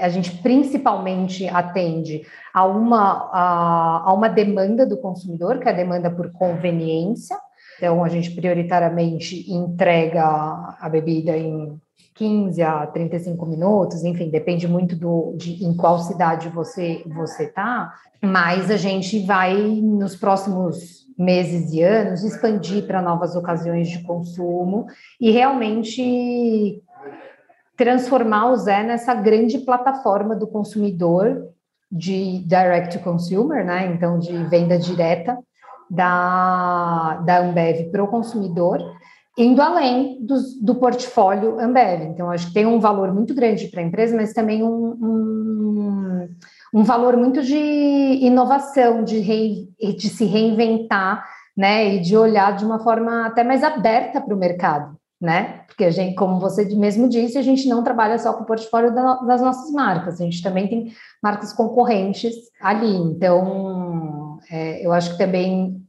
a 0.00 0.08
gente 0.08 0.38
principalmente 0.38 1.46
atende 1.46 2.26
a 2.52 2.64
uma, 2.64 3.30
a, 3.32 4.02
a 4.06 4.12
uma 4.12 4.28
demanda 4.28 4.84
do 4.84 4.96
consumidor, 4.96 5.60
que 5.60 5.68
é 5.68 5.70
a 5.70 5.76
demanda 5.76 6.10
por 6.10 6.32
conveniência, 6.32 7.36
então, 7.76 8.04
a 8.04 8.08
gente 8.08 8.30
prioritariamente 8.30 9.50
entrega 9.50 10.24
a 10.78 10.88
bebida 10.88 11.36
em 11.36 11.80
15 12.14 12.62
a 12.62 12.86
35 12.86 13.46
minutos, 13.46 14.04
enfim, 14.04 14.30
depende 14.30 14.68
muito 14.68 14.94
do, 14.94 15.34
de 15.36 15.64
em 15.64 15.74
qual 15.74 15.98
cidade 15.98 16.48
você 16.48 17.02
você 17.06 17.44
está, 17.44 17.92
mas 18.22 18.70
a 18.70 18.76
gente 18.76 19.24
vai 19.24 19.54
nos 19.54 20.14
próximos 20.14 21.06
meses 21.18 21.72
e 21.72 21.82
anos 21.82 22.22
expandir 22.22 22.86
para 22.86 23.02
novas 23.02 23.34
ocasiões 23.34 23.88
de 23.88 24.02
consumo 24.02 24.86
e 25.20 25.30
realmente 25.30 26.82
transformar 27.76 28.50
o 28.50 28.56
Zé 28.56 28.82
nessa 28.82 29.14
grande 29.14 29.58
plataforma 29.58 30.36
do 30.36 30.46
consumidor 30.46 31.48
de 31.90 32.38
direct 32.46 32.96
to 32.96 33.04
consumer, 33.04 33.64
né? 33.64 33.86
Então 33.86 34.18
de 34.18 34.32
venda 34.44 34.78
direta 34.78 35.38
da, 35.92 37.22
da 37.26 37.40
Ambev 37.40 37.90
para 37.90 38.02
o 38.02 38.08
consumidor, 38.08 38.78
indo 39.36 39.60
além 39.60 40.18
do, 40.62 40.74
portfólio 40.74 41.60
Ambev. 41.60 42.04
Então, 42.04 42.30
acho 42.30 42.46
que 42.46 42.54
tem 42.54 42.64
um 42.64 42.80
valor 42.80 43.12
muito 43.12 43.34
grande 43.34 43.68
para 43.68 43.80
a 43.80 43.84
empresa, 43.84 44.16
mas 44.16 44.32
também 44.32 44.62
um, 44.62 44.68
um, 44.68 46.28
um, 46.72 46.82
valor 46.82 47.14
muito 47.14 47.42
de 47.42 47.54
inovação, 47.54 49.04
de, 49.04 49.18
rei, 49.18 49.68
de 49.78 50.08
se 50.08 50.24
reinventar, 50.24 51.24
né, 51.54 51.96
e 51.96 52.00
de 52.00 52.16
olhar 52.16 52.56
de 52.56 52.64
uma 52.64 52.78
forma 52.78 53.26
até 53.26 53.44
mais 53.44 53.62
aberta 53.62 54.18
para 54.22 54.34
o 54.34 54.38
mercado, 54.38 54.96
né? 55.20 55.60
Porque 55.66 55.84
a 55.84 55.90
gente, 55.90 56.14
como 56.14 56.40
você 56.40 56.64
mesmo 56.74 57.06
disse, 57.06 57.36
a 57.36 57.42
gente 57.42 57.68
não 57.68 57.84
trabalha 57.84 58.18
só 58.18 58.32
com 58.32 58.44
o 58.44 58.46
portfólio 58.46 58.94
das 58.94 59.42
nossas 59.42 59.70
marcas, 59.70 60.18
a 60.18 60.24
gente 60.24 60.42
também 60.42 60.66
tem 60.66 60.92
marcas 61.22 61.52
concorrentes 61.52 62.34
ali. 62.62 62.96
Então, 62.96 64.38
é, 64.50 64.84
eu 64.84 64.94
acho 64.94 65.12
que 65.12 65.18
também 65.18 65.81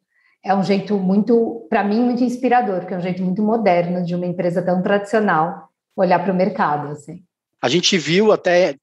é 0.43 0.53
um 0.53 0.63
jeito 0.63 0.97
muito, 0.97 1.65
para 1.69 1.83
mim, 1.83 2.01
muito 2.01 2.23
inspirador, 2.23 2.79
porque 2.79 2.93
é 2.93 2.97
um 2.97 3.01
jeito 3.01 3.23
muito 3.23 3.41
moderno 3.41 4.05
de 4.05 4.13
uma 4.13 4.25
empresa 4.25 4.61
tão 4.61 4.81
tradicional 4.81 5.69
olhar 5.95 6.19
para 6.19 6.33
o 6.33 6.35
mercado. 6.35 6.89
Assim. 6.89 7.23
A 7.61 7.69
gente 7.69 7.97
viu 7.97 8.31
até 8.31 8.75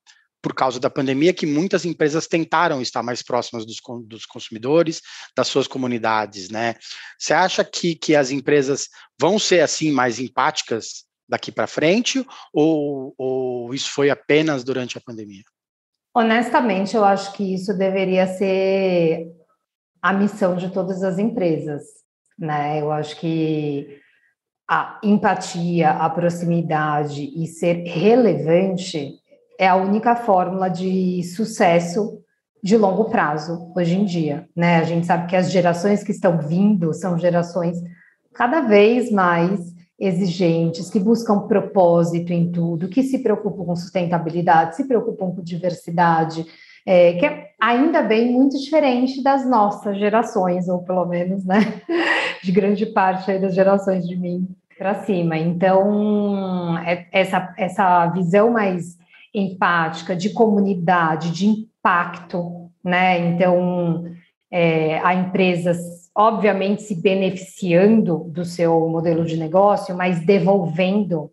por 0.43 0.55
causa 0.55 0.81
da 0.81 0.89
pandemia 0.89 1.35
que 1.35 1.45
muitas 1.45 1.85
empresas 1.85 2.27
tentaram 2.27 2.81
estar 2.81 3.03
mais 3.03 3.23
próximas 3.23 3.67
dos, 3.67 3.77
dos 4.07 4.25
consumidores, 4.25 5.03
das 5.37 5.49
suas 5.49 5.67
comunidades, 5.67 6.49
né? 6.49 6.77
Você 7.19 7.35
acha 7.35 7.63
que, 7.63 7.95
que 7.95 8.17
as 8.17 8.31
empresas 8.31 8.89
vão 9.21 9.39
ser 9.39 9.61
assim 9.61 9.93
mais 9.93 10.19
empáticas 10.19 11.05
daqui 11.29 11.53
para 11.53 11.67
frente 11.67 12.27
ou, 12.55 13.15
ou 13.19 13.75
isso 13.75 13.91
foi 13.91 14.09
apenas 14.09 14.65
durante 14.65 14.97
a 14.97 15.01
pandemia? 15.01 15.43
Honestamente, 16.15 16.97
eu 16.97 17.05
acho 17.05 17.33
que 17.35 17.55
isso 17.55 17.77
deveria 17.77 18.27
ser 18.27 19.29
a 20.03 20.13
missão 20.13 20.57
de 20.57 20.71
todas 20.71 21.03
as 21.03 21.19
empresas, 21.19 21.83
né? 22.39 22.81
Eu 22.81 22.91
acho 22.91 23.19
que 23.19 23.99
a 24.69 25.01
empatia, 25.03 25.91
a 25.91 26.09
proximidade 26.09 27.25
e 27.35 27.47
ser 27.47 27.85
relevante 27.87 29.15
é 29.59 29.67
a 29.67 29.77
única 29.77 30.15
fórmula 30.17 30.69
de 30.69 31.23
sucesso 31.25 32.21
de 32.63 32.77
longo 32.77 33.07
prazo 33.07 33.73
hoje 33.77 33.97
em 33.97 34.05
dia, 34.05 34.49
né? 34.55 34.77
A 34.77 34.85
gente 34.85 35.07
sabe 35.07 35.27
que 35.27 35.37
as 35.37 35.51
gerações 35.51 36.03
que 36.03 36.13
estão 36.13 36.39
vindo 36.39 36.93
são 36.93 37.19
gerações 37.19 37.77
cada 38.35 38.61
vez 38.61 39.11
mais 39.11 39.61
exigentes, 39.99 40.89
que 40.89 40.99
buscam 40.99 41.41
propósito 41.41 42.33
em 42.33 42.51
tudo, 42.51 42.89
que 42.89 43.03
se 43.03 43.19
preocupam 43.19 43.65
com 43.65 43.77
sustentabilidade, 43.77 44.77
se 44.77 44.89
preocupam 44.89 45.31
com 45.31 45.43
diversidade, 45.43 46.47
é, 46.87 47.15
que 47.15 47.27
é 47.27 47.51
ainda 47.61 48.03
bem 48.03 48.33
muito 48.33 48.59
diferente 48.59 49.23
das 49.23 49.49
nossas 49.49 49.99
gerações, 49.99 50.69
ou 50.69 50.83
pelo 50.83 51.05
menos, 51.07 51.45
né, 51.45 51.61
de 52.43 52.51
grande 52.53 52.87
parte 52.87 53.39
das 53.39 53.55
gerações 53.55 54.07
de 54.07 54.17
mim 54.17 54.49
para 54.79 54.95
cima. 54.95 55.37
Então, 55.37 56.79
é, 56.79 57.07
essa, 57.13 57.55
essa 57.59 58.07
visão 58.07 58.51
mais 58.51 58.99
empática, 59.35 60.17
de 60.17 60.31
comunidade, 60.31 61.31
de 61.31 61.47
impacto, 61.47 62.71
né? 62.83 63.19
Então, 63.29 64.05
é, 64.51 64.99
a 65.01 65.15
empresas, 65.15 65.79
obviamente, 66.15 66.83
se 66.83 67.01
beneficiando 67.01 68.25
do 68.31 68.45
seu 68.45 68.89
modelo 68.89 69.25
de 69.25 69.37
negócio, 69.37 69.97
mas 69.97 70.25
devolvendo 70.25 71.31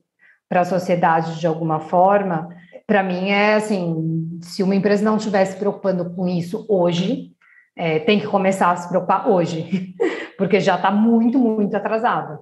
para 0.47 0.61
a 0.61 0.65
sociedade 0.65 1.39
de 1.39 1.47
alguma 1.47 1.79
forma, 1.79 2.49
para 2.87 3.03
mim 3.03 3.29
é 3.29 3.55
assim, 3.55 4.39
se 4.41 4.63
uma 4.63 4.73
empresa 4.73 5.03
não 5.03 5.17
estiver 5.17 5.43
se 5.45 5.57
preocupando 5.57 6.09
com 6.15 6.27
isso 6.27 6.65
hoje, 6.69 7.33
é, 7.75 7.99
tem 7.99 8.19
que 8.19 8.25
começar 8.25 8.71
a 8.71 8.77
se 8.77 8.87
preocupar 8.87 9.29
hoje, 9.29 9.93
porque 10.37 10.61
já 10.61 10.75
está 10.75 10.89
muito, 10.89 11.37
muito 11.37 11.75
atrasada. 11.75 12.39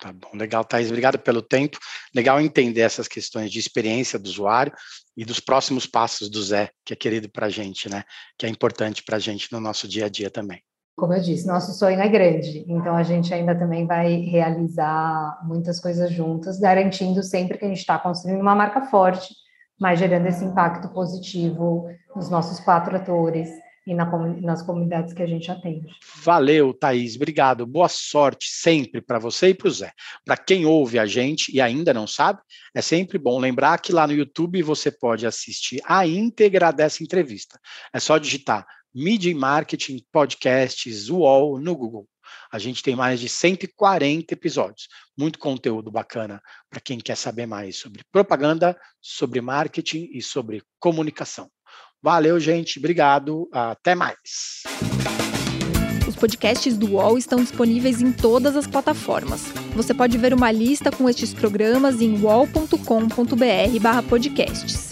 Tá 0.00 0.12
bom, 0.12 0.30
legal, 0.34 0.64
Thais. 0.64 0.88
Obrigado 0.88 1.18
pelo 1.18 1.42
tempo. 1.42 1.78
Legal 2.12 2.40
entender 2.40 2.80
essas 2.80 3.06
questões 3.06 3.52
de 3.52 3.58
experiência 3.60 4.18
do 4.18 4.26
usuário 4.26 4.72
e 5.16 5.24
dos 5.24 5.38
próximos 5.38 5.86
passos 5.86 6.28
do 6.28 6.42
Zé, 6.42 6.70
que 6.84 6.92
é 6.92 6.96
querido 6.96 7.30
para 7.30 7.46
a 7.46 7.50
gente, 7.50 7.88
né? 7.88 8.02
Que 8.36 8.46
é 8.46 8.48
importante 8.48 9.04
para 9.04 9.16
a 9.16 9.20
gente 9.20 9.52
no 9.52 9.60
nosso 9.60 9.86
dia 9.86 10.06
a 10.06 10.08
dia 10.08 10.30
também. 10.30 10.60
Como 10.96 11.12
eu 11.12 11.20
disse, 11.20 11.46
nosso 11.46 11.72
sonho 11.72 12.00
é 12.00 12.08
grande, 12.08 12.64
então 12.68 12.96
a 12.96 13.02
gente 13.02 13.32
ainda 13.32 13.54
também 13.54 13.86
vai 13.86 14.16
realizar 14.16 15.38
muitas 15.44 15.80
coisas 15.80 16.12
juntas, 16.12 16.58
garantindo 16.58 17.22
sempre 17.22 17.56
que 17.56 17.64
a 17.64 17.68
gente 17.68 17.78
está 17.78 17.98
construindo 17.98 18.40
uma 18.40 18.54
marca 18.54 18.82
forte, 18.82 19.34
mas 19.82 19.98
gerando 19.98 20.28
esse 20.28 20.44
impacto 20.44 20.88
positivo 20.90 21.88
nos 22.14 22.30
nossos 22.30 22.60
quatro 22.60 22.94
atores 22.94 23.48
e 23.84 23.92
na, 23.92 24.06
nas 24.40 24.62
comunidades 24.62 25.12
que 25.12 25.20
a 25.20 25.26
gente 25.26 25.50
atende. 25.50 25.88
Valeu, 26.22 26.72
Thaís. 26.72 27.16
Obrigado. 27.16 27.66
Boa 27.66 27.88
sorte 27.88 28.48
sempre 28.48 29.00
para 29.00 29.18
você 29.18 29.48
e 29.48 29.54
para 29.54 29.66
o 29.66 29.70
Zé. 29.72 29.90
Para 30.24 30.36
quem 30.36 30.64
ouve 30.64 31.00
a 31.00 31.04
gente 31.04 31.52
e 31.52 31.60
ainda 31.60 31.92
não 31.92 32.06
sabe, 32.06 32.38
é 32.72 32.80
sempre 32.80 33.18
bom 33.18 33.40
lembrar 33.40 33.76
que 33.78 33.92
lá 33.92 34.06
no 34.06 34.12
YouTube 34.12 34.62
você 34.62 34.88
pode 34.88 35.26
assistir 35.26 35.82
a 35.84 36.06
íntegra 36.06 36.70
dessa 36.70 37.02
entrevista. 37.02 37.58
É 37.92 37.98
só 37.98 38.18
digitar 38.18 38.64
Media 38.94 39.34
Marketing 39.34 40.00
Podcasts 40.12 41.08
UOL 41.08 41.58
no 41.58 41.74
Google. 41.74 42.06
A 42.50 42.58
gente 42.58 42.82
tem 42.82 42.96
mais 42.96 43.20
de 43.20 43.28
140 43.28 44.34
episódios. 44.34 44.88
Muito 45.16 45.38
conteúdo 45.38 45.90
bacana 45.90 46.42
para 46.70 46.80
quem 46.80 46.98
quer 46.98 47.16
saber 47.16 47.46
mais 47.46 47.76
sobre 47.76 48.02
propaganda, 48.10 48.78
sobre 49.00 49.40
marketing 49.40 50.08
e 50.12 50.20
sobre 50.22 50.62
comunicação. 50.78 51.50
Valeu, 52.02 52.38
gente. 52.40 52.78
Obrigado. 52.78 53.48
Até 53.52 53.94
mais. 53.94 54.62
Os 56.06 56.16
podcasts 56.16 56.76
do 56.76 56.94
UOL 56.94 57.16
estão 57.16 57.40
disponíveis 57.40 58.02
em 58.02 58.12
todas 58.12 58.56
as 58.56 58.66
plataformas. 58.66 59.44
Você 59.74 59.94
pode 59.94 60.18
ver 60.18 60.34
uma 60.34 60.50
lista 60.50 60.90
com 60.90 61.08
estes 61.08 61.32
programas 61.32 62.00
em 62.00 62.20
wall.com.br/podcasts. 62.20 64.91